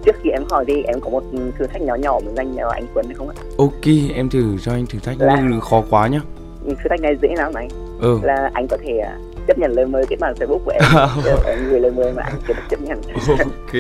[0.06, 1.24] Trước khi em hỏi thì em có một
[1.60, 3.36] thử thách nhỏ nhỏ muốn dành cho anh Quân hay không ạ?
[3.58, 6.20] Ok em thử cho anh thử thách Là- nhưng đừng khó quá nhá
[6.66, 7.68] thử thách này dễ lắm anh.
[8.02, 8.20] Ừ.
[8.24, 10.84] Là anh có thể à, chấp nhận lời mời kết bạn Facebook của em
[11.46, 13.02] em gửi lời mời mà anh chưa được chấp nhận.
[13.28, 13.74] Ok.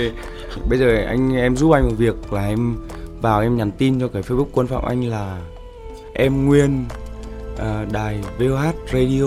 [0.69, 2.75] Bây giờ anh em giúp anh một việc là em
[3.21, 5.37] vào em nhắn tin cho cái facebook quân phạm anh là
[6.13, 6.85] em nguyên
[7.59, 9.25] à, đài VOH radio.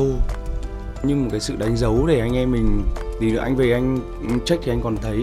[1.02, 2.82] Nhưng một cái sự đánh dấu để anh em mình
[3.20, 3.98] tí nữa anh về anh
[4.44, 5.22] check thì anh còn thấy.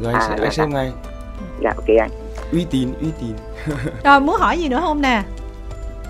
[0.00, 0.92] Rồi anh À, sẽ dạ, anh xem ngay.
[1.62, 2.10] Dạ ok anh.
[2.52, 3.32] Uy tín uy tín.
[4.04, 5.22] Rồi muốn hỏi gì nữa không nè?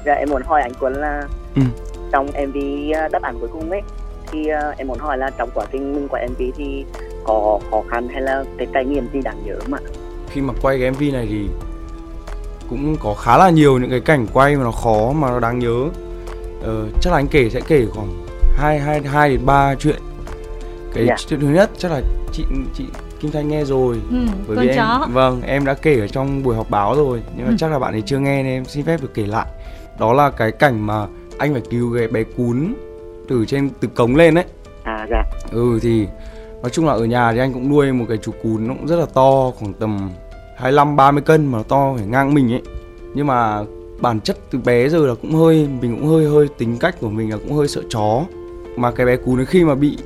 [0.07, 1.23] Dạ em muốn hỏi anh Quân là
[1.55, 1.63] Ừ.
[2.13, 2.57] trong MV
[2.95, 3.81] à, đáp án cuối cùng ấy
[4.33, 6.85] thì à, em muốn hỏi là trong quá trình mình quay MV thì
[7.25, 9.81] có khó khăn hay là cái trải nghiệm gì đáng nhớ không ạ?
[10.31, 11.49] Khi mà quay cái mv này thì
[12.71, 15.59] cũng có khá là nhiều những cái cảnh quay mà nó khó mà nó đáng
[15.59, 15.85] nhớ.
[16.63, 18.09] Ờ, chắc là anh kể sẽ kể khoảng
[18.57, 19.97] hai hai hai đến ba chuyện.
[20.95, 21.17] Cái Dạ.
[21.27, 22.01] chuyện thứ nhất chắc là
[22.33, 22.85] chị chị
[23.21, 24.01] Kim Thanh nghe rồi.
[24.11, 24.17] Ừ,
[24.49, 25.01] bởi con vì chó.
[25.07, 27.23] em vâng em đã kể ở trong buổi họp báo rồi.
[27.37, 27.57] Nhưng mà Ừ.
[27.59, 29.47] chắc là bạn ấy chưa nghe nên em xin phép được kể lại.
[29.99, 31.07] Đó là cái cảnh mà
[31.43, 32.75] anh phải cứu cái bé cún
[33.29, 34.45] từ trên từ cống lên đấy
[34.83, 36.07] à dạ Ừ thì
[36.63, 38.87] nói chung là ở nhà thì anh cũng nuôi một cái chú cún nó cũng
[38.87, 40.11] rất là to khoảng tầm
[40.57, 42.63] 25 30 cân mà nó to phải ngang mình ấy.
[43.15, 43.65] Nhưng mà
[44.01, 47.11] bản chất từ bé giờ là cũng hơi mình cũng hơi hơi tính cách của
[47.11, 48.25] mình là cũng hơi sợ chó.
[48.77, 49.99] Mà cái bé cún ấy khi mà bị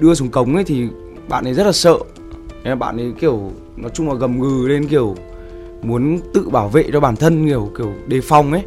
[0.00, 0.88] đưa xuống cống ấy thì
[1.28, 1.98] bạn ấy rất là sợ.
[2.64, 5.14] Nên bạn ấy kiểu nói chung là gầm gừ lên kiểu
[5.82, 8.62] muốn tự bảo vệ cho bản thân kiểu kiểu đề phòng ấy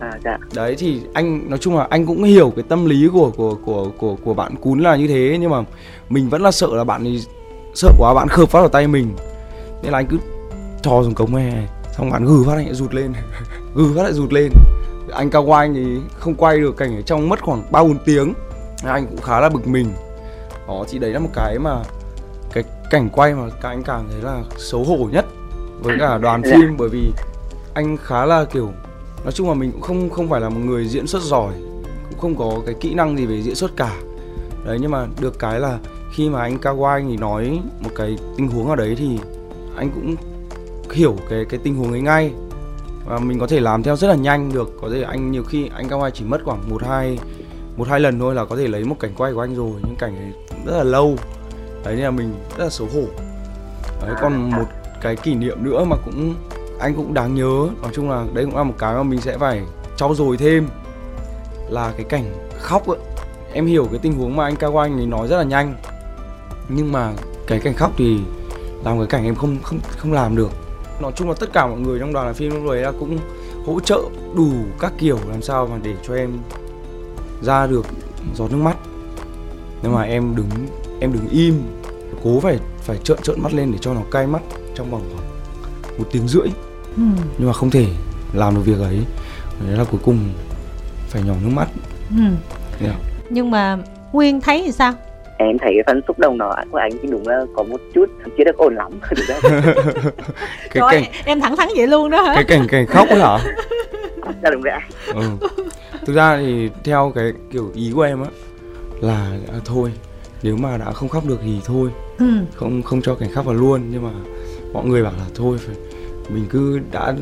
[0.00, 0.38] à dạ.
[0.54, 3.90] Đấy thì anh nói chung là anh cũng hiểu cái tâm lý của của của
[3.98, 5.62] của của bạn cún là như thế nhưng mà
[6.08, 7.22] mình vẫn là sợ là bạn ấy
[7.74, 9.16] sợ quá bạn khớp phát vào tay mình.
[9.82, 10.16] Nên là anh cứ
[10.82, 13.12] cho xuống cống này xong bạn gừ phát anh lại rụt lên.
[13.74, 14.52] Gừ phát lại rụt lên.
[15.12, 15.86] Anh cao qua anh thì
[16.18, 18.34] không quay được cảnh ở trong mất khoảng ba bốn tiếng.
[18.84, 19.92] Anh cũng khá là bực mình.
[20.68, 21.76] Đó thì đấy là một cái mà
[22.52, 25.24] cái cảnh quay mà các anh cảm thấy là xấu hổ nhất
[25.82, 26.52] với cả đoàn Dạ.
[26.52, 27.12] phim bởi vì
[27.74, 28.72] anh khá là kiểu
[29.28, 31.52] nói chung là mình cũng không không phải là một người diễn xuất giỏi,
[32.10, 33.96] cũng không có cái kỹ năng gì về diễn xuất cả.
[34.64, 35.78] Đấy, nhưng mà được cái là
[36.12, 39.18] khi mà anh Kawai anh ấy nói một cái tình huống ở đấy thì
[39.76, 40.16] anh cũng
[40.92, 42.32] hiểu cái cái tình huống ấy ngay.
[43.04, 44.72] Và mình có thể làm theo rất là nhanh được.
[44.82, 47.18] Có thể anh, nhiều khi anh Kawai chỉ mất khoảng một, hai
[47.76, 49.96] một, hai lần thôi là có thể lấy một cảnh quay của anh rồi, nhưng
[49.96, 51.16] cảnh ấy cũng rất là lâu.
[51.84, 53.04] Đấy, nên là mình rất là xấu hổ.
[54.02, 54.66] Đấy, còn một
[55.00, 56.34] cái kỷ niệm nữa mà cũng
[56.80, 57.68] anh cũng đáng nhớ.
[57.82, 59.62] Nói chung là đấy cũng là một cái mà mình sẽ phải
[59.96, 60.68] trau dồi thêm.
[61.70, 62.24] Là cái cảnh
[62.58, 62.98] khóc ấy.
[63.52, 65.76] Em hiểu cái tình huống mà anh Cao Anh ấy nói rất là nhanh.
[66.68, 67.12] Nhưng mà
[67.46, 68.18] cái cảnh khóc thì
[68.84, 70.50] làm cái cảnh em không không không làm được.
[71.00, 73.18] Nói chung là tất cả mọi người trong đoàn làm phim lúc đấy là cũng
[73.66, 74.00] hỗ trợ
[74.36, 76.38] đủ các kiểu làm sao mà để cho em
[77.42, 77.86] ra được
[78.34, 78.76] giọt nước mắt.
[79.82, 80.48] Nhưng mà em đứng
[81.00, 81.62] em đứng im,
[82.24, 84.42] cố phải phải trợn trợn mắt lên để cho nó cay mắt
[84.74, 85.28] trong vòng khoảng
[85.98, 86.48] một tiếng rưỡi
[86.96, 87.02] ừ.
[87.38, 87.86] nhưng mà không thể
[88.32, 88.98] làm được việc ấy
[89.66, 90.18] đấy là cuối cùng
[91.08, 91.68] phải nhỏ nước mắt
[92.10, 92.22] Ừ.
[92.82, 92.96] Yeah.
[93.30, 93.78] nhưng mà
[94.12, 94.92] nguyên thấy thì sao
[95.38, 98.06] em thấy cái phần xúc động đó của anh thì đúng là có một chút
[98.38, 99.50] chưa được ổn lắm đúng không
[100.70, 103.20] cái Trời cảnh em thẳng thắn vậy luôn đó hả cái cảnh cảnh khóc ấy
[103.20, 103.38] hả
[104.42, 104.74] là đúng rồi
[105.14, 105.22] ừ.
[106.06, 108.28] thực ra thì theo cái kiểu ý của em á
[109.00, 109.92] là à, thôi
[110.42, 112.26] nếu mà đã không khóc được thì thôi ừ.
[112.54, 114.10] không không cho cảnh khóc vào luôn nhưng mà
[114.72, 115.76] mọi người bảo là thôi phải
[116.28, 117.14] mình cứ đã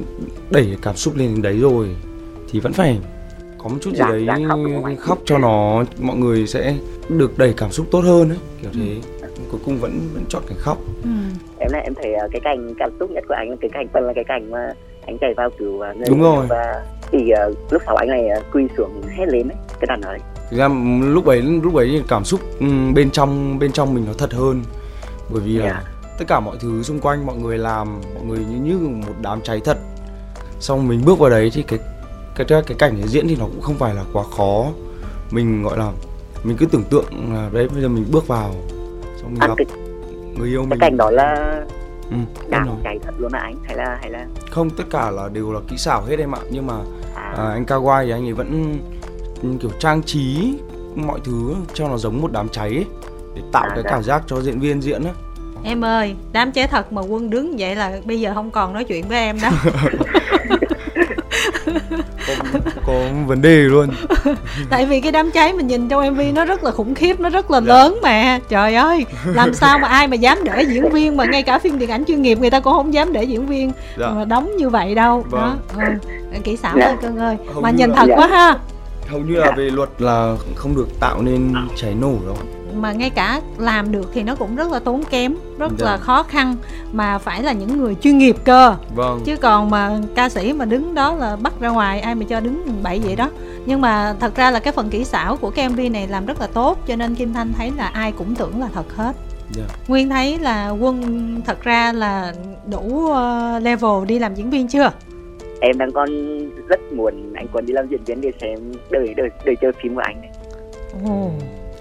[0.51, 1.97] đẩy cảm xúc lên đến đấy rồi
[2.51, 2.99] thì vẫn phải
[3.59, 4.59] có một chút gì Dạ, đấy dạ, khóc
[4.99, 6.75] khóc cho nó mọi người sẽ
[7.09, 8.97] được đẩy cảm xúc tốt hơn ấy kiểu thế
[9.51, 11.09] cuối cùng vẫn vẫn chọn cảnh khóc Ừ.
[11.59, 13.87] em là em thấy ờ, cái cảnh cảm xúc nhất của anh là cái cảnh
[13.92, 14.73] phần là cái cảnh mà
[15.07, 16.47] anh chạy vào cứu ờ, người Đúng rồi.
[16.49, 20.01] và thì ờ, lúc sau anh này ờ, quỳ xuống hét lên ấy cái đoạn
[20.01, 20.19] đấy
[20.51, 20.69] thực ra
[21.01, 24.62] lúc ấy lúc ấy cảm xúc ừ, bên trong bên trong mình nó thật hơn
[25.31, 25.83] bởi vì là Dạ.
[26.18, 29.40] Tất cả mọi thứ xung quanh mọi người làm mọi người như như một đám
[29.42, 29.79] cháy thật.
[30.61, 31.79] Xong mình bước vào đấy thì cái
[32.35, 34.66] cái cái, cảnh để diễn thì nó cũng không phải là quá khó.
[35.31, 35.92] Mình gọi là
[36.44, 38.55] mình cứ tưởng tượng là đấy bây giờ mình bước vào.
[39.20, 39.66] Xong mình à, gặp cái,
[40.38, 40.79] người yêu cái mình.
[40.79, 41.61] cảnh đó là
[42.11, 42.16] ừ,
[42.48, 42.66] nói.
[42.85, 43.57] cháy thật luôn là anh?
[43.64, 46.40] Hay là hay là không tất cả là đều là kỹ xảo hết em ạ.
[46.50, 46.74] Nhưng mà
[47.14, 48.79] à, à, anh Kawai thì anh ấy vẫn
[49.42, 50.55] ừ, kiểu trang trí
[50.94, 52.87] mọi thứ cho nó giống một đám cháy ấy,
[53.35, 53.90] để tạo À, cái dạ.
[53.90, 55.12] cảm giác cho diễn viên diễn á
[55.68, 58.85] em ơi đám cháy thật mà quân đứng vậy là bây giờ không còn nói
[58.85, 59.52] chuyện với em đâu
[62.26, 62.35] có,
[62.87, 62.92] có
[63.26, 63.88] vấn đề luôn
[64.70, 67.29] tại vì cái đám cháy mình nhìn trong mv nó rất là khủng khiếp nó
[67.29, 71.16] rất là lớn mà trời ơi làm sao mà ai mà dám để diễn viên
[71.16, 73.46] mà ngay cả phim điện ảnh chuyên nghiệp người ta cũng không dám để diễn
[73.46, 74.09] viên Dạ.
[74.11, 75.85] mà đóng như vậy đâu đó Vâng.
[76.33, 76.38] ừ.
[76.44, 76.87] kỹ xảo Dạ.
[76.87, 78.16] thôi cưng ơi Hầu mà nhìn là- thật Dạ.
[78.16, 78.59] quá ha
[79.09, 82.37] hầu như là về luật là không được tạo nên cháy nổ đâu
[82.83, 85.87] mà ngay cả làm được thì nó cũng rất là tốn kém rất Dạ.
[85.87, 86.57] là khó khăn
[86.93, 90.65] mà phải là những người chuyên nghiệp cơ vâng chứ còn mà ca sĩ mà
[90.65, 93.31] đứng đó là bắt ra ngoài ai mà cho đứng bậy vậy đó
[93.67, 96.41] nhưng mà thật ra là cái phần kỹ xảo của cái mv này làm rất
[96.41, 99.12] là tốt cho nên kim thanh thấy là ai cũng tưởng là thật hết
[99.53, 99.65] dạ.
[99.89, 101.03] nguyên thấy là quân
[101.47, 102.33] thật ra là
[102.71, 104.91] đủ ờ, level đi làm diễn viên chưa
[105.61, 106.09] em đang còn
[106.69, 108.59] rất muốn anh Quân đi làm diễn viên để xem
[108.91, 110.31] đời đời đời chơi phim của anh này
[111.09, 111.31] Ồ.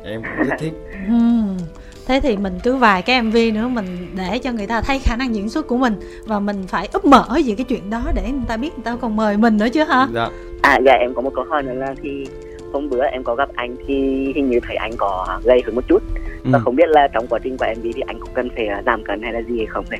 [0.05, 0.73] em cũng rất thích
[1.07, 1.57] Hmm.
[2.07, 5.15] Thế thì mình cứ vài cái MV nữa mình để cho người ta thấy khả
[5.15, 8.21] năng diễn xuất của mình và mình phải úp mở về cái chuyện đó để
[8.31, 10.07] người ta biết người ta còn mời mình nữa chứ hả?
[10.13, 10.29] dạ
[10.61, 12.27] à dạ em có một câu hỏi nữa là thì
[12.73, 13.95] hôm bữa em có gặp anh thì
[14.35, 16.03] hình như thấy anh có gầy hơn một chút
[16.43, 16.49] ừ.
[16.53, 18.81] và không biết là trong quá trình của MV thì anh có cần phải ờ,
[18.85, 19.99] giảm cân hay là gì hay không này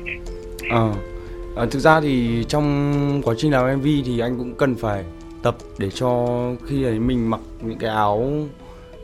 [0.70, 0.92] Ờ.
[1.54, 5.04] Ờ, thực ra thì trong quá trình làm MV thì anh cũng cần phải
[5.42, 6.26] tập để cho
[6.66, 8.32] khi ấy mình mặc những cái áo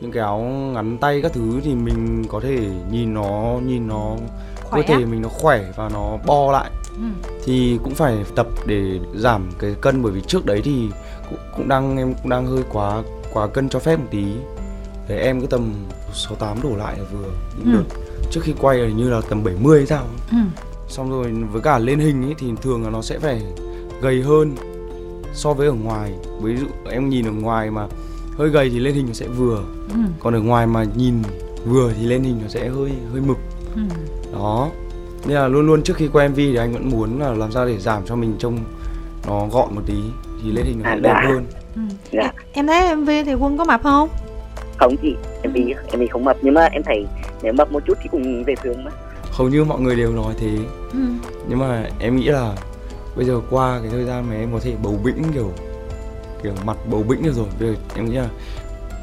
[0.03, 0.39] những cái áo
[0.73, 4.15] ngắn tay các thứ thì mình có thể nhìn nó nhìn nó
[4.63, 4.81] Khỏe.
[4.81, 7.03] cơ thể mình nó khỏe và nó bo lại Ừ.
[7.45, 10.89] thì cũng phải tập để giảm cái cân bởi vì trước đấy thì
[11.29, 14.25] cũng, cũng đang em cũng đang hơi quá quá cân cho phép một tí
[15.07, 15.73] để em cứ tầm
[16.13, 17.77] 68 đổ lại là vừa những Ừ.
[17.77, 17.95] đợt
[18.31, 20.37] trước khi quay là như là tầm 70 hay sao Ừ.
[20.87, 23.41] xong rồi với cả lên hình ấy thì thường là nó sẽ phải
[24.01, 24.55] gầy hơn
[25.33, 27.87] so với ở ngoài ví dụ em nhìn ở ngoài mà
[28.37, 29.95] hơi gầy thì lên hình nó sẽ vừa Ừ.
[30.19, 31.15] còn ở ngoài mà nhìn
[31.65, 33.37] vừa thì lên hình nó sẽ hơi hơi mực
[33.75, 33.81] Ừ.
[34.33, 34.69] đó
[35.27, 37.65] nên là luôn luôn trước khi quay mv thì anh vẫn muốn là làm sao
[37.65, 38.57] để giảm cho mình trông
[39.27, 39.93] nó gọn một tí
[40.43, 41.27] thì lên hình nó À, sẽ đẹp dạ.
[41.29, 41.81] hơn Ừ.
[42.11, 42.31] Dạ.
[42.53, 44.09] Em- thấy MV thì quân có mập không?
[44.77, 47.05] không chị em vì em vì không mập nhưng mà em thấy
[47.43, 48.91] nếu mập một chút thì cũng dễ thương mà
[49.31, 50.57] hầu như mọi người đều nói thế
[50.91, 50.99] Ừ.
[51.49, 52.55] nhưng mà em nghĩ là
[53.15, 55.51] bây giờ qua cái thời gian mà em có thể bầu bĩnh kiểu
[56.43, 57.45] kiểu mặt bầu bĩnh rồi.
[57.59, 58.27] Bây giờ em nghĩ là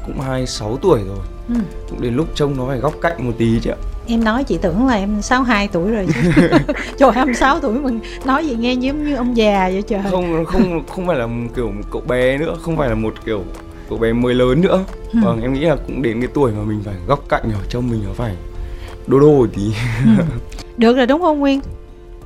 [0.05, 1.17] cũng 26 tuổi rồi.
[1.49, 1.55] Ừ.
[1.89, 3.77] cũng đến lúc trông nó phải góc cạnh một tí chứ ạ.
[4.07, 6.41] Em nói chị tưởng là em 62 tuổi rồi chứ.
[6.97, 10.01] Trời 26 tuổi mình nói gì nghe giống như ông già vậy trời.
[10.11, 13.43] Không không không phải là kiểu một cậu bé nữa không phải là một kiểu
[13.89, 14.83] cậu bé mới lớn nữa.
[15.13, 15.19] Ừ.
[15.23, 17.89] vâng em nghĩ là cũng đến cái tuổi mà mình phải góc cạnh ở trong
[17.89, 18.35] mình nó phải
[19.07, 19.73] đô đô một tí.
[20.05, 20.23] Ừ.
[20.77, 21.61] được rồi đúng không nguyên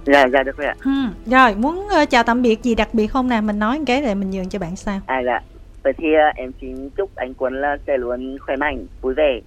[0.05, 0.75] dạ dạ được rồi ạ.
[0.83, 0.91] Ừ.
[1.25, 3.41] rồi muốn ờ, chào tạm biệt gì đặc biệt không nè?
[3.41, 4.99] Mình nói cái để mình nhường cho bạn sao?
[5.05, 5.39] À dạ.
[5.83, 9.39] Vậy thì ờ, em xin chúc anh Quân là sẽ luôn khỏe mạnh vui vẻ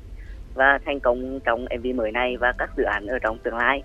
[0.54, 3.82] và thành công trong MV mới này và các dự án ở trong tương lai.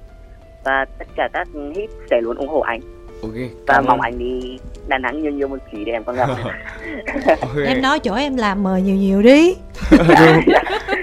[0.66, 2.80] Và tất cả các hit sẽ luôn ủng hộ anh
[3.24, 3.34] ok
[3.68, 4.58] và mong anh đi
[4.88, 6.30] Đà Nẵng nhiều nhiều một tí để em có gặp.
[7.42, 7.56] Ok.
[7.66, 9.56] em nói chỗ em làm mời nhiều nhiều đi.
[9.92, 10.44] Đúng,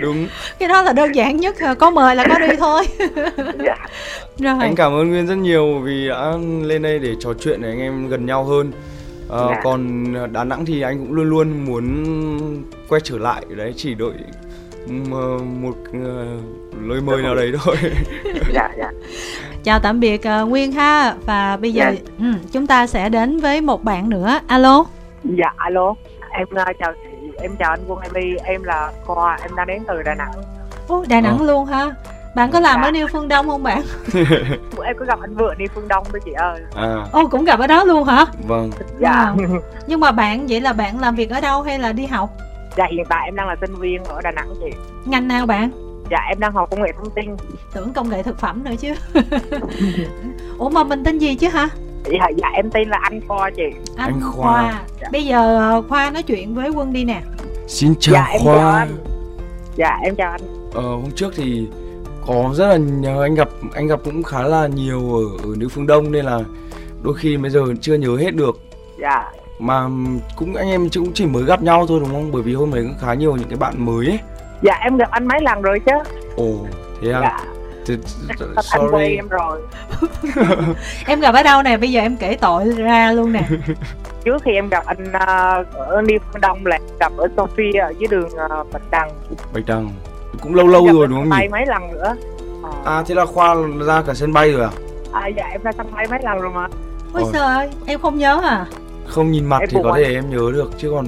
[0.00, 0.28] đúng.
[0.58, 2.84] Cái đó là đơn giản nhất có mời là có đi thôi.
[3.66, 3.76] Dạ.
[4.38, 4.56] Rồi.
[4.60, 7.80] Anh cảm ơn nguyên rất nhiều vì đã lên đây để trò chuyện để anh
[7.80, 8.72] em gần nhau hơn.
[9.28, 9.60] Ờ, Dạ.
[9.64, 12.04] còn đà nẵng thì anh cũng luôn luôn muốn
[12.88, 13.42] quay trở lại.
[13.56, 14.10] Đấy chỉ ờ,
[14.90, 16.26] một ờ,
[16.80, 17.76] lời mời nào đấy thôi.
[18.54, 18.90] Dạ dạ.
[19.64, 21.14] Chào tạm biệt ờ, nguyên ha.
[21.26, 22.00] Và bây giờ Dạ.
[22.18, 24.40] ừ, chúng ta sẽ đến với một bạn nữa.
[24.46, 24.84] Alo.
[25.24, 25.94] Dạ alo,
[26.30, 29.82] em uh, chào chị, em chào anh Quân Amy, em là Khoa, em đang đến
[29.88, 30.30] từ Đà Nẵng.
[30.88, 31.44] Ô, Đà Nẵng Ờ.
[31.46, 31.90] luôn ha
[32.36, 32.88] bạn có làm Dạ.
[32.88, 33.82] ở Niêu Phương Đông không bạn?
[34.84, 36.60] Em có gặp anh Vượng đi Phương Đông đó chị ơi.
[36.76, 36.96] à.
[37.12, 38.26] Ô cũng gặp ở đó luôn hả?
[38.48, 38.70] Vâng.
[38.98, 39.34] Dạ.
[39.86, 42.30] nhưng mà bạn vậy là bạn làm việc ở đâu hay là đi học
[42.76, 44.70] dạ hiện tại em đang là sinh viên ở Đà Nẵng chị.
[45.04, 45.70] ngành nào bạn
[46.10, 47.36] Dạ em đang học công nghệ thông tin.
[47.74, 48.92] tưởng công nghệ thực phẩm nữa chứ
[50.58, 51.68] ủa mà mình tên gì chứ hả
[52.04, 53.62] Dạ, dạ em tên là anh Khoa chị.
[53.96, 54.84] anh, Anh khoa, Khoa.
[55.12, 57.20] bây giờ ờ, khoa nói chuyện với quân đi nè
[57.66, 58.88] xin chào dạ em chào khoa anh.
[59.76, 60.40] Dạ em chào anh.
[60.74, 61.66] ờ, hôm trước thì
[62.26, 65.68] có rất là nhờ anh gặp anh gặp cũng khá là nhiều ở ở nước
[65.70, 66.38] phương đông nên là
[67.02, 68.58] đôi khi bây giờ chưa nhớ hết được
[69.00, 69.30] Dạ.
[69.60, 69.82] Mà
[70.36, 72.82] cũng anh em cũng chỉ mới gặp nhau thôi đúng không bởi vì hôm đấy
[72.88, 74.18] cũng khá nhiều những cái bạn mới ấy
[74.62, 75.92] Dạ em gặp anh mấy lần rồi chứ.
[76.36, 76.52] ồ
[77.02, 77.38] thế à Dạ.
[77.86, 77.96] Thế,
[78.38, 79.60] Thật anh quen sorry em rồi.
[81.06, 83.42] em gặp ở đâu nè bây giờ em kể tội ra luôn nè
[84.24, 87.92] Trước khi em gặp anh uh, ở đi Phương Đông là gặp ở Sophia ở
[87.98, 88.28] dưới đường
[88.60, 89.10] uh, Bạch Đằng.
[89.54, 89.90] bạch đằng
[90.42, 92.14] cũng lâu lâu Gặp rồi đúng không nhỉ bay mấy lần nữa.
[92.62, 92.98] Ờ.
[92.98, 93.54] à thế là khoa
[93.86, 94.70] ra cả sân bay rồi à
[95.12, 96.66] À, dạ em ra sân bay mấy lần rồi mà.
[97.12, 97.30] ôi Ôi.
[97.32, 98.66] trời ơi em không nhớ à
[99.10, 101.06] không nhìn mặt Em thì có thể em nhớ được chứ còn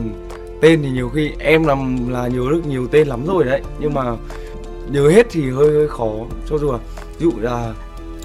[0.61, 1.77] tên thì nhiều khi em là
[2.09, 3.63] là nhớ được nhiều tên lắm rồi đấy.
[3.81, 4.17] Nhưng mà
[4.91, 6.11] nhớ hết thì hơi hơi khó.
[6.47, 6.79] Cho dù là
[7.19, 7.75] ví dụ là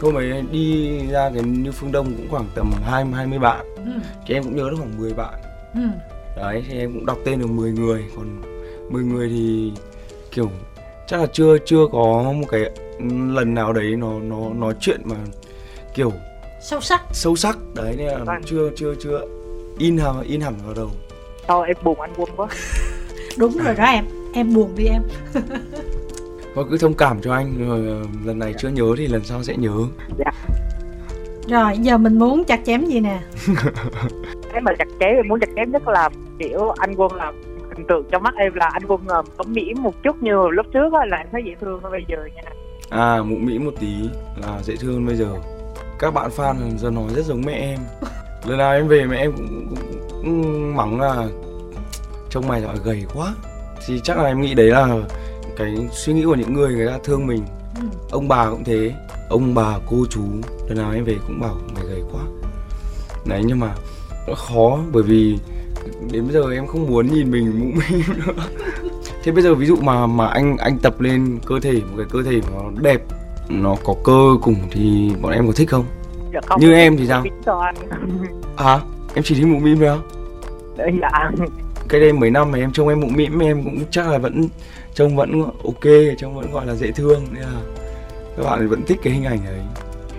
[0.01, 3.65] hôm ấy đi ra cái như phương đông cũng khoảng tầm hai hai mươi bạn.
[3.75, 3.91] Ừ.
[4.27, 5.33] thì em cũng nhớ được khoảng 10 bạn.
[5.73, 5.81] Ừ.
[6.37, 8.03] đấy thì em cũng đọc tên được 10 người.
[8.15, 8.41] Còn
[8.89, 9.71] 10 người thì
[10.31, 10.49] kiểu
[11.07, 12.61] chắc là chưa chưa có một cái
[13.29, 15.15] lần nào đấy nó nó nói chuyện mà
[15.95, 16.11] kiểu
[16.61, 17.01] sâu sắc.
[17.11, 17.57] sâu sắc.
[17.75, 18.41] Đấy nên là Vâng.
[18.45, 19.21] chưa chưa chưa
[19.77, 20.89] in hẳn in hẳn vào đầu.
[21.47, 22.47] Thôi em buồn anh Quân quá.
[23.37, 25.01] đúng rồi đó em em buồn đi em.
[26.55, 29.43] Thôi cứ thông cảm cho anh rồi ờ, lần này chưa nhớ thì lần sau
[29.43, 29.75] sẽ nhớ.
[31.49, 33.19] Rồi giờ mình muốn chặt chém gì nè?
[34.51, 36.09] Cái mà chặt chém em muốn chặt chém nhất là
[36.39, 37.31] kiểu anh quân là
[37.75, 40.65] hình tượng trong mắt em là anh quân là có mỉm một chút như lúc
[40.73, 42.41] trước á là em thấy dễ thương hơn bây giờ nha.
[42.89, 44.09] À mụ mỹ một tí
[44.41, 45.27] là dễ thương bây giờ.
[45.99, 47.79] Các bạn fan giờ nói rất giống mẹ em
[48.47, 51.27] lần nào em về mẹ em cũng, cũng, cũng, mắng là
[52.29, 53.35] trông mày dạo gầy quá.
[53.87, 54.97] Thì chắc là em nghĩ đấy là
[55.57, 57.43] cái suy nghĩ của những người người ta thương mình.
[57.75, 57.83] Ừ.
[58.11, 58.93] ông bà cũng thế
[59.29, 60.21] ông bà cô chú
[60.67, 62.21] lần nào em về cũng bảo mày gầy quá.
[63.25, 63.75] Đấy nhưng mà
[64.27, 65.37] nó khó bởi vì
[66.11, 68.43] đến bây giờ em không muốn nhìn mình mũm mĩm nữa.
[69.23, 72.05] Thế bây giờ ví dụ mà mà anh anh tập lên cơ thể một cái
[72.09, 73.01] cơ thể mà nó đẹp
[73.49, 75.85] nó có cơ cùng thì bọn em có thích không
[76.33, 77.23] dạ không Như em thì sao?
[78.55, 78.79] à
[79.13, 79.97] em chỉ thích mũm mĩm thôi á
[81.01, 81.31] dạ.
[81.89, 84.47] Cái đây mấy năm mà em trông em mũm mĩm em cũng chắc là vẫn
[84.93, 87.61] trông vẫn ok trông vẫn gọi là dễ thương nên là
[88.37, 89.59] các bạn vẫn thích cái hình ảnh đấy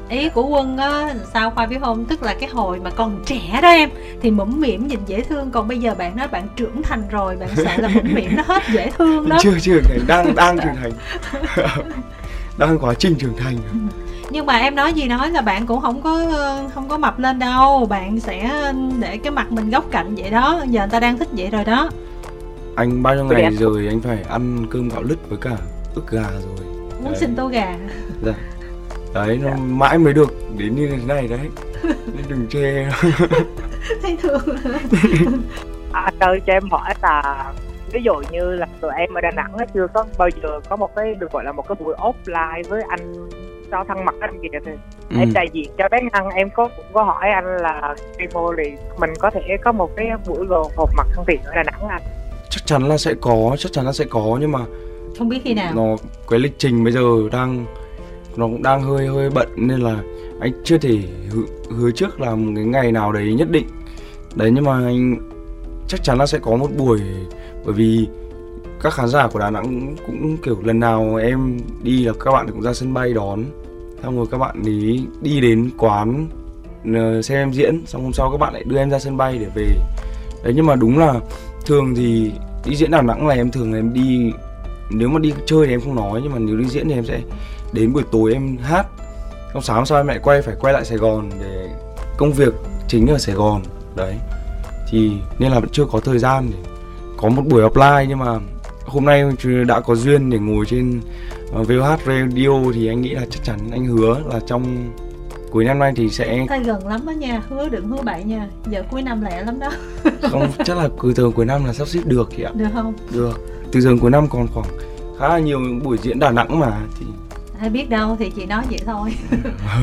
[0.09, 2.05] ý của quân á sao khoa biết không?
[2.05, 3.90] Tức là cái hồi mà còn trẻ đó em
[4.23, 7.37] thì mũm mỉm nhìn dễ thương còn bây giờ bạn nói bạn trưởng thành rồi
[7.37, 10.77] bạn sợ là mũm mỉm nó hết dễ thương đó chưa thành đang đang trưởng
[10.77, 10.92] thành.
[12.59, 13.57] Đang quá trình trưởng thành
[14.31, 17.19] nhưng mà em nói gì nói là bạn cũng không có ờ, không có mập
[17.19, 17.87] lên đâu.
[17.91, 18.51] Bạn sẽ
[19.01, 20.62] để cái mặt mình góc cạnh vậy đó.
[20.69, 21.91] Giờ người ta đang thích vậy rồi đó.
[22.77, 23.43] Anh bao nhiêu Đẹp.
[23.43, 25.57] ngày rồi anh phải ăn cơm gạo lứt với cả
[25.95, 26.67] ức gà rồi?
[27.05, 27.77] Muốn xin tô gà.
[29.14, 31.41] Đấy nó mãi mới được đến như thế này đấy.
[31.83, 32.85] Nên đừng chê.
[34.03, 34.41] Thấy thương.
[35.93, 37.45] À, anh ơi cho em hỏi là
[37.93, 40.77] ví dụ như là tụi em ở Đà Nẵng á, chưa có bao giờ có
[40.77, 43.29] một cái được gọi là một cái buổi offline với anh
[43.70, 44.72] cho thân mật anh kìa thì
[45.11, 45.16] ừ.
[45.18, 48.70] em đại diện cho bé Ngân em có cũng có hỏi anh là Primo thì
[49.00, 51.88] mình có thể có một cái buổi gồm họp mặt thân thiện ở Đà Nẵng
[51.88, 52.02] anh.
[52.50, 54.61] Chắc chắn là sẽ có chắc chắn là sẽ có nhưng mà
[55.18, 55.72] không biết khi nào.
[55.74, 55.96] nó
[56.31, 57.00] cái lịch trình bây giờ
[57.33, 57.66] đang
[58.37, 59.96] nó cũng đang hơi hơi bận nên là
[60.40, 60.98] anh chưa thể
[61.31, 63.66] hứa, hứa trước là một cái ngày nào đấy nhất định.
[64.35, 65.16] Đấy nhưng mà anh
[65.88, 67.00] chắc chắn là sẽ có một buổi
[67.64, 68.09] bởi vì
[68.83, 72.51] các khán giả của Đà Nẵng cũng kiểu lần nào em đi là các bạn
[72.51, 73.45] cũng ra sân bay đón.
[74.03, 76.29] Xong rồi các bạn ấy đi đến quán
[76.95, 79.38] ờ, xem em diễn, xong hôm sau các bạn lại đưa em ra sân bay
[79.38, 79.67] để về.
[80.45, 81.14] Đấy, nhưng mà đúng là
[81.67, 82.33] thường thì
[82.64, 84.33] đi diễn Đà Nẵng là em thường là em đi,
[84.91, 87.05] nếu mà đi chơi thì em không nói, nhưng mà nếu đi diễn thì em
[87.05, 87.21] sẽ
[87.73, 88.87] đến buổi tối em hát.
[89.55, 91.69] Xong sáng hôm sau em lại quay, phải quay lại Sài Gòn để
[92.17, 92.55] công việc
[92.88, 93.62] chính ở Sài Gòn.
[93.97, 94.14] Đấy,
[94.91, 96.59] thì nên là vẫn chưa có thời gian để
[97.17, 98.38] có một buổi offline nhưng mà
[98.88, 99.24] hôm nay
[99.66, 101.01] đã có duyên để ngồi trên
[101.61, 104.92] uh, VOH Radio thì anh nghĩ là chắc chắn anh hứa là trong
[105.51, 108.48] cuối năm nay thì sẽ Tay gần lắm đó nha, hứa đừng hứa bậy nha
[108.70, 109.70] Giờ cuối năm lẹ lắm đó
[110.31, 112.94] không chắc là từ từ cuối năm là sắp xếp được chị ạ Được không?
[113.12, 113.40] được
[113.72, 114.66] từ giờ cuối năm còn khoảng
[115.18, 117.07] khá là nhiều buổi diễn Đà Nẵng mà thì
[117.61, 119.14] ai biết đâu thì chị nói vậy thôi.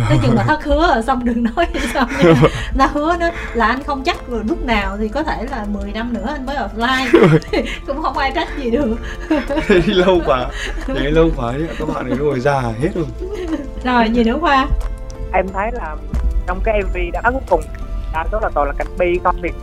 [0.10, 2.08] Nói chừng là thất hứa rồi xong đừng nói nha.
[2.76, 5.92] nó hứa nó là anh không chắc rồi lúc nào thì có thể là 10
[5.92, 7.32] năm nữa anh mới offline.
[7.88, 8.96] Cũng không ai trách gì được.
[9.68, 10.46] Thì lâu quá.
[10.86, 13.06] Thế lâu quá đấy các bạn ấy ngồi già hết rồi.
[13.84, 14.68] Rồi gì nữa khoa?
[15.34, 15.96] Em thấy là
[16.48, 17.62] trong cái mv đã cuối cùng
[18.14, 19.56] đa số là toàn là cảnh bi không việc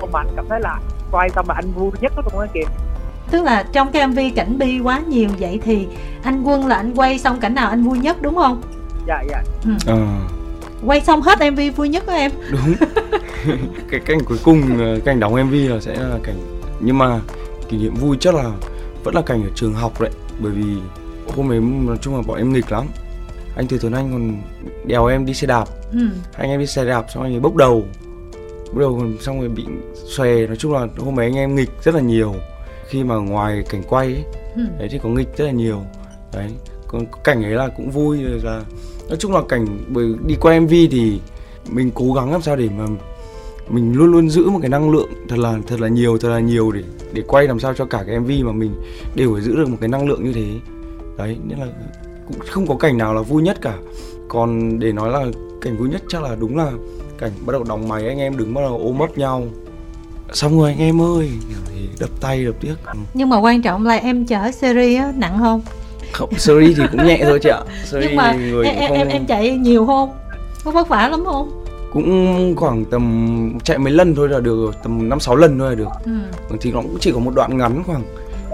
[0.00, 0.78] không mà anh cảm thấy là
[1.12, 2.64] quay xong mà anh vui nhất luôn á kìa
[3.30, 5.86] tức là trong cái mv cảnh bi quá nhiều vậy thì
[6.22, 8.62] anh quân là anh quay xong cảnh nào anh vui nhất đúng không?
[9.06, 9.42] Dạ dạ.
[9.86, 10.06] Ờ.
[10.86, 12.30] Quay xong hết mv vui nhất đó em.
[12.50, 12.74] Đúng.
[13.90, 16.36] Cái cảnh cuối cùng ờ, cảnh đóng mv là sẽ là cảnh
[16.80, 17.20] nhưng mà
[17.68, 18.50] kỷ niệm vui chắc là
[19.04, 20.10] vẫn là cảnh ở trường học đấy.
[20.40, 20.76] Bởi vì
[21.36, 22.86] hôm ấy nói chung là bọn em nghịch lắm.
[23.56, 24.42] Anh từ tuấn anh còn
[24.86, 25.64] đèo em đi xe đạp.
[25.92, 26.08] Ừ.
[26.32, 27.86] anh em đi xe đạp xong anh ấy bốc đầu.
[28.66, 29.64] Bốc đầu xong rồi bị
[30.16, 30.46] xòe.
[30.46, 32.34] Nói chung là hôm ấy anh em nghịch rất là nhiều
[32.88, 34.24] khi mà ngoài cảnh quay ấy,
[34.56, 34.62] Ừ.
[34.78, 35.80] đấy thì có nghịch rất là nhiều.
[36.34, 36.50] Đấy
[36.88, 38.62] còn cảnh ấy là cũng vui rồi là
[39.08, 41.20] nói chung là cảnh bởi đi quay mv thì
[41.70, 42.86] mình cố gắng làm sao để mà
[43.68, 46.38] mình luôn luôn giữ một cái năng lượng thật là thật là nhiều thật là
[46.38, 48.70] nhiều để để quay làm sao cho cả cái mv mà mình
[49.14, 50.46] đều phải giữ được một cái năng lượng như thế.
[51.18, 51.66] Đấy nên là
[52.26, 53.78] cũng không có cảnh nào là vui nhất cả.
[54.28, 55.26] Còn để nói là
[55.60, 56.72] cảnh vui nhất chắc là đúng là
[57.18, 59.44] cảnh bắt đầu đóng máy anh em đứng bắt đầu ôm ấp nhau
[60.32, 61.30] xong rồi anh em ơi
[61.66, 62.98] thế, đập tay đập tiếc ừ.
[63.14, 65.62] nhưng mà quan trọng là em chở series á nặng không
[66.12, 68.96] không series thì cũng nhẹ thôi chị ạ series nhưng mà thì người em, không
[68.98, 70.10] em em chạy nhiều không
[70.64, 75.08] có vất vả lắm không cũng khoảng tầm chạy mấy lần thôi là được tầm
[75.08, 76.12] năm sáu lần thôi là được ừ.
[76.48, 78.02] Vâng, thì nó cũng chỉ có một đoạn ngắn khoảng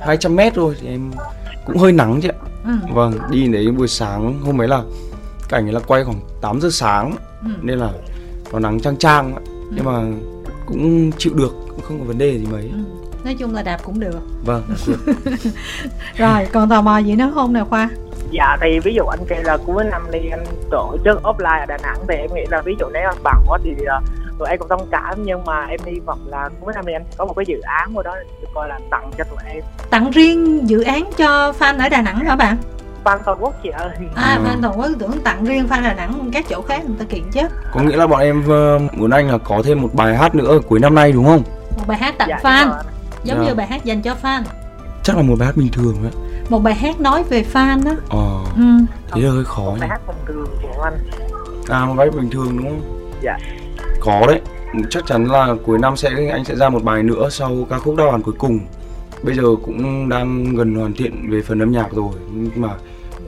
[0.03, 1.11] 200 mét thôi thì em
[1.67, 2.73] cũng hơi nắng chị ạ Ừ.
[2.95, 4.83] vâng đi đấy buổi sáng hôm ấy là
[5.49, 7.49] cảnh ấy là quay khoảng 8 giờ sáng Ừ.
[7.63, 7.91] nên là
[8.53, 9.41] nó nắng trang trang ạ.
[9.75, 10.03] nhưng mà
[10.67, 12.63] cũng chịu được cũng không có vấn đề gì mấy.
[12.63, 12.79] Ừ.
[13.25, 14.21] nói chung là đạp cũng được.
[14.45, 14.99] Vâng được.
[16.17, 17.89] rồi còn tò mò gì nữa không nè khoa?
[18.31, 21.67] Dạ thì ví dụ anh kêu là cuối năm đi anh tổ chức offline ở
[21.67, 24.05] đà nẵng thì em nghĩ là ví dụ nếu anh bằng quá thì uh,
[24.39, 27.05] tụi em cũng thông cảm nhưng mà em hy vọng là cuối năm này anh
[27.17, 29.63] có một cái dự án của đó được coi là tặng cho tụi em.
[29.91, 32.57] Tặng riêng dự án cho fan ở đà nẵng hả bạn?
[33.05, 33.91] Fan toàn quốc chị ơi.
[34.15, 34.45] À Ừ.
[34.45, 37.23] fan toàn quốc tưởng tặng riêng fan đà nẵng các chỗ khác người ta kiện
[37.33, 37.41] chứ.
[37.75, 40.47] Có nghĩa là bọn em ờ, muốn anh là có thêm một bài hát nữa
[40.47, 41.43] ở cuối năm nay đúng không
[41.77, 42.65] một bài hát tặng dạ, fan.
[42.65, 42.83] đúng rồi.
[43.25, 43.45] giống Dạ.
[43.49, 44.43] như bài hát dành cho fan.
[45.03, 46.13] Chắc là một bài hát bình thường đấy
[46.49, 47.97] một bài hát nói về fan á.
[48.09, 48.41] Ờ.
[48.57, 48.63] Ừ.
[49.13, 49.81] thế là hơi khó một nhỉ.
[49.81, 50.95] bài hát thông thường của anh
[51.69, 53.11] à một bài hát bình thường đúng không?
[53.23, 53.39] Dạ.
[54.01, 54.41] có đấy.
[54.91, 57.97] Chắc chắn là cuối năm sẽ anh sẽ ra một bài nữa sau ca khúc
[57.97, 58.61] đau bàn cuối cùng.
[59.23, 62.13] Bây giờ cũng đang gần hoàn thiện về phần âm nhạc rồi.
[62.33, 62.69] Nhưng mà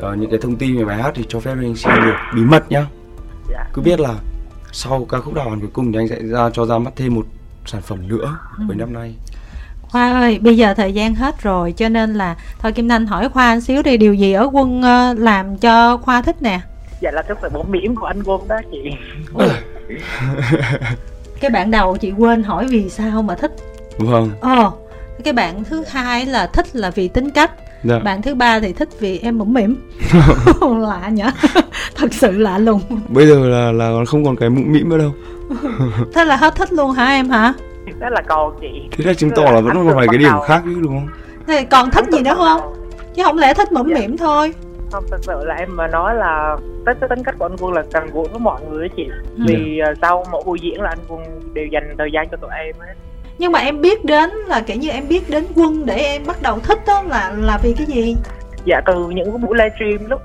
[0.00, 2.40] ờ, những cái thông tin về bài hát thì cho phép anh xin được bí
[2.42, 2.86] mật nhá.
[3.50, 3.64] Dạ.
[3.72, 4.14] Cứ biết là
[4.72, 7.14] sau ca khúc đào bàn cuối cùng thì anh sẽ ra cho ra mắt thêm
[7.14, 7.26] một
[7.66, 9.14] sản phẩm nữa cuối năm nay
[9.82, 13.28] Khoa ơi, bây giờ thời gian hết rồi cho nên là thôi Kim Thanh hỏi
[13.28, 16.60] Khoa một xíu đi điều gì ở quân ờ, làm cho Khoa thích nè.
[17.00, 18.78] dạ là cái phần bổ mỉm của anh quân đó chị
[21.40, 23.52] Cái bạn đầu chị quên hỏi vì sao mà thích.
[23.98, 24.70] vâng Ờ,
[25.24, 27.50] cái bạn thứ hai là thích là vì tính cách,
[27.84, 27.98] dạ.
[27.98, 29.90] bạn thứ ba thì thích vì em mũm mỉm.
[30.80, 31.22] lạ nhỉ?
[31.96, 32.80] Thật sự lạ lùng.
[33.08, 35.12] bây giờ là là còn không còn cái mũm mĩm nữa đâu
[36.14, 37.52] Thế là hết thích luôn hả em hả?
[38.00, 40.62] đó là còn chị thế là chứng tỏ là vẫn còn vài cái điểm khác
[40.64, 41.08] chứ đúng không
[41.46, 42.60] Thế còn thích gì nữa không?
[43.14, 44.54] Chứ không lẽ thích mũm mỉm thôi.
[44.92, 47.82] không thật sự là em mà nói là cái tính cách của anh quân là
[47.92, 49.44] gần gũi với mọi người á chị Ừ.
[49.46, 51.20] vì ờ, sau mỗi buổi diễn là anh quân
[51.54, 52.94] đều dành thời gian cho tụi em ấy
[53.38, 56.42] Nhưng mà em biết đến là kiểu như em biết đến quân để em bắt
[56.42, 58.16] đầu thích đó là là vì cái gì?
[58.64, 60.20] dạ từ những buổi livestream lúc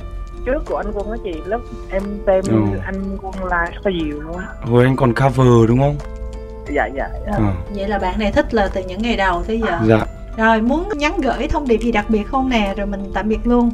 [0.45, 1.61] trước của anh quân á chị lúc
[1.91, 2.77] em xem Ừ.
[2.85, 4.45] anh quân live rất là nhiều luôn á.
[4.61, 5.95] Hồi anh còn cover đúng không?
[6.75, 7.31] Dạ dạ dạ.
[7.33, 9.79] ờ Vậy là bạn này thích là từ những ngày đầu tới giờ.
[9.87, 10.05] dạ.
[10.37, 13.39] Rồi muốn nhắn gửi thông điệp gì đặc biệt không nè Rồi mình tạm biệt
[13.43, 13.71] luôn.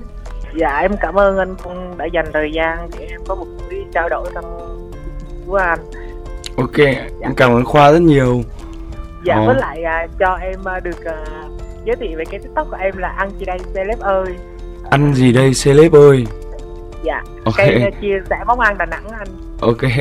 [0.60, 3.86] Dạ em cảm ơn anh Quân đã dành thời gian để em có một buổi
[3.94, 4.46] trao đổi thân
[5.48, 5.80] với anh.
[6.58, 6.78] Ok
[7.22, 8.42] em cảm ơn khoa rất nhiều.
[9.26, 9.46] Dạ Ồ.
[9.46, 11.26] với lại à, cho em à, được à,
[11.86, 14.26] giới thiệu về cái tiktok của em là ăn chi đây celeb ơi.
[14.90, 16.26] Ăn gì đây celeb ơi
[17.06, 17.24] dạ.
[17.46, 17.56] Ok.
[17.58, 19.28] Cái à, chia sẻ món ăn đà nẵng anh.
[19.62, 19.92] Ok.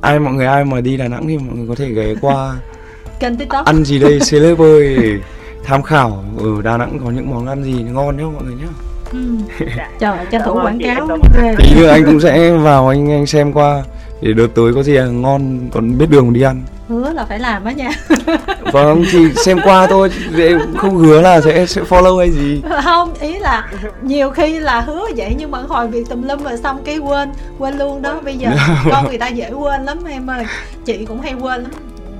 [0.00, 2.56] Ai mọi người ai mà đi đà nẵng thì mọi người có thể ghé qua.
[3.20, 3.66] Kênh tiktok.
[3.66, 4.96] Ăn gì đây celeb ơi
[5.64, 8.68] tham khảo ở đà nẵng có những món ăn gì ngon nhá mọi người nhá.
[9.12, 9.18] Ừ.
[9.76, 9.90] dạ.
[9.98, 11.18] trời tranh thủ quảng cáo.
[11.58, 13.82] Tí nữa anh cũng sẽ vào anh anh xem qua
[14.22, 16.62] để đợt tới có gì là ngon còn biết đường đi ăn.
[16.88, 17.90] Hứa là phải làm á nha.
[18.72, 22.62] Vâng thì xem qua thôi em không hứa là sẽ sẽ follow hay gì.
[22.84, 23.70] Không ý là
[24.02, 27.28] nhiều khi là hứa vậy nhưng mà hồi việc tùm lum rồi xong cái quên
[27.58, 28.20] quên luôn đó.
[28.24, 28.50] Bây giờ
[28.90, 30.44] con người ta dễ quên lắm em ơi.
[30.84, 31.70] Chị cũng hay quên lắm.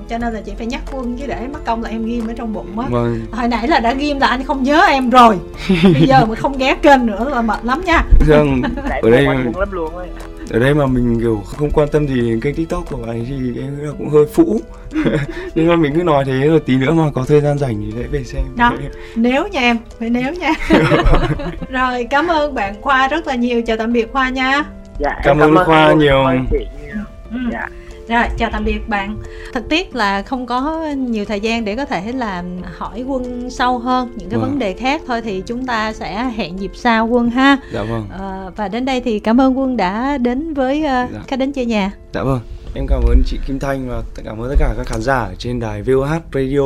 [0.09, 2.33] Cho nên là chị phải nhắc quân chứ để mất công là em ghim ở
[2.37, 2.87] trong bụng á.
[2.89, 3.25] Vâng.
[3.31, 5.37] Hồi nãy là đã ghim là anh không nhớ em rồi.
[5.83, 8.03] Bây giờ mà không ghé kênh nữa là mệt lắm nha.
[8.27, 8.61] Vâng.
[9.01, 10.07] Ở đây lắm luôn ấy
[10.49, 13.35] ở đây mà mình kiểu không quan tâm gì đến kênh tiktok của bạn thì
[13.61, 14.61] em nghĩ là cũng hơi phũ
[15.55, 17.91] nhưng mà mình cứ nói thế rồi tí nữa mà có thời gian rảnh thì
[18.01, 18.73] sẽ về xem Đó.
[19.15, 20.53] nếu nha em phải nếu nha
[21.69, 24.63] rồi cảm ơn bạn khoa rất là nhiều chào tạm biệt khoa nha
[24.99, 26.23] dạ Cảm em ơn Khoa Quân, nhiều.
[26.25, 27.03] cảm nhiều.
[27.31, 27.37] ừ.
[27.51, 27.67] dạ
[28.07, 29.17] Rồi, chào tạm biệt bạn.
[29.53, 32.43] Thật tiếc là không có nhiều thời gian để có thể là
[32.77, 34.49] hỏi quân sâu hơn những cái Vâng.
[34.49, 37.57] vấn đề khác thôi thì chúng ta sẽ hẹn dịp sau quân ha.
[37.73, 41.19] dạ vâng Ờ, và đến đây thì cảm ơn quân đã đến với ờ, Dạ.
[41.27, 41.91] khách đến chơi nhà.
[42.13, 42.39] dạ vâng
[42.75, 45.35] em cảm ơn chị kim thanh và cảm ơn tất cả các khán giả ở
[45.37, 46.59] trên đài VOH radio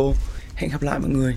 [0.56, 1.36] hẹn gặp lại mọi người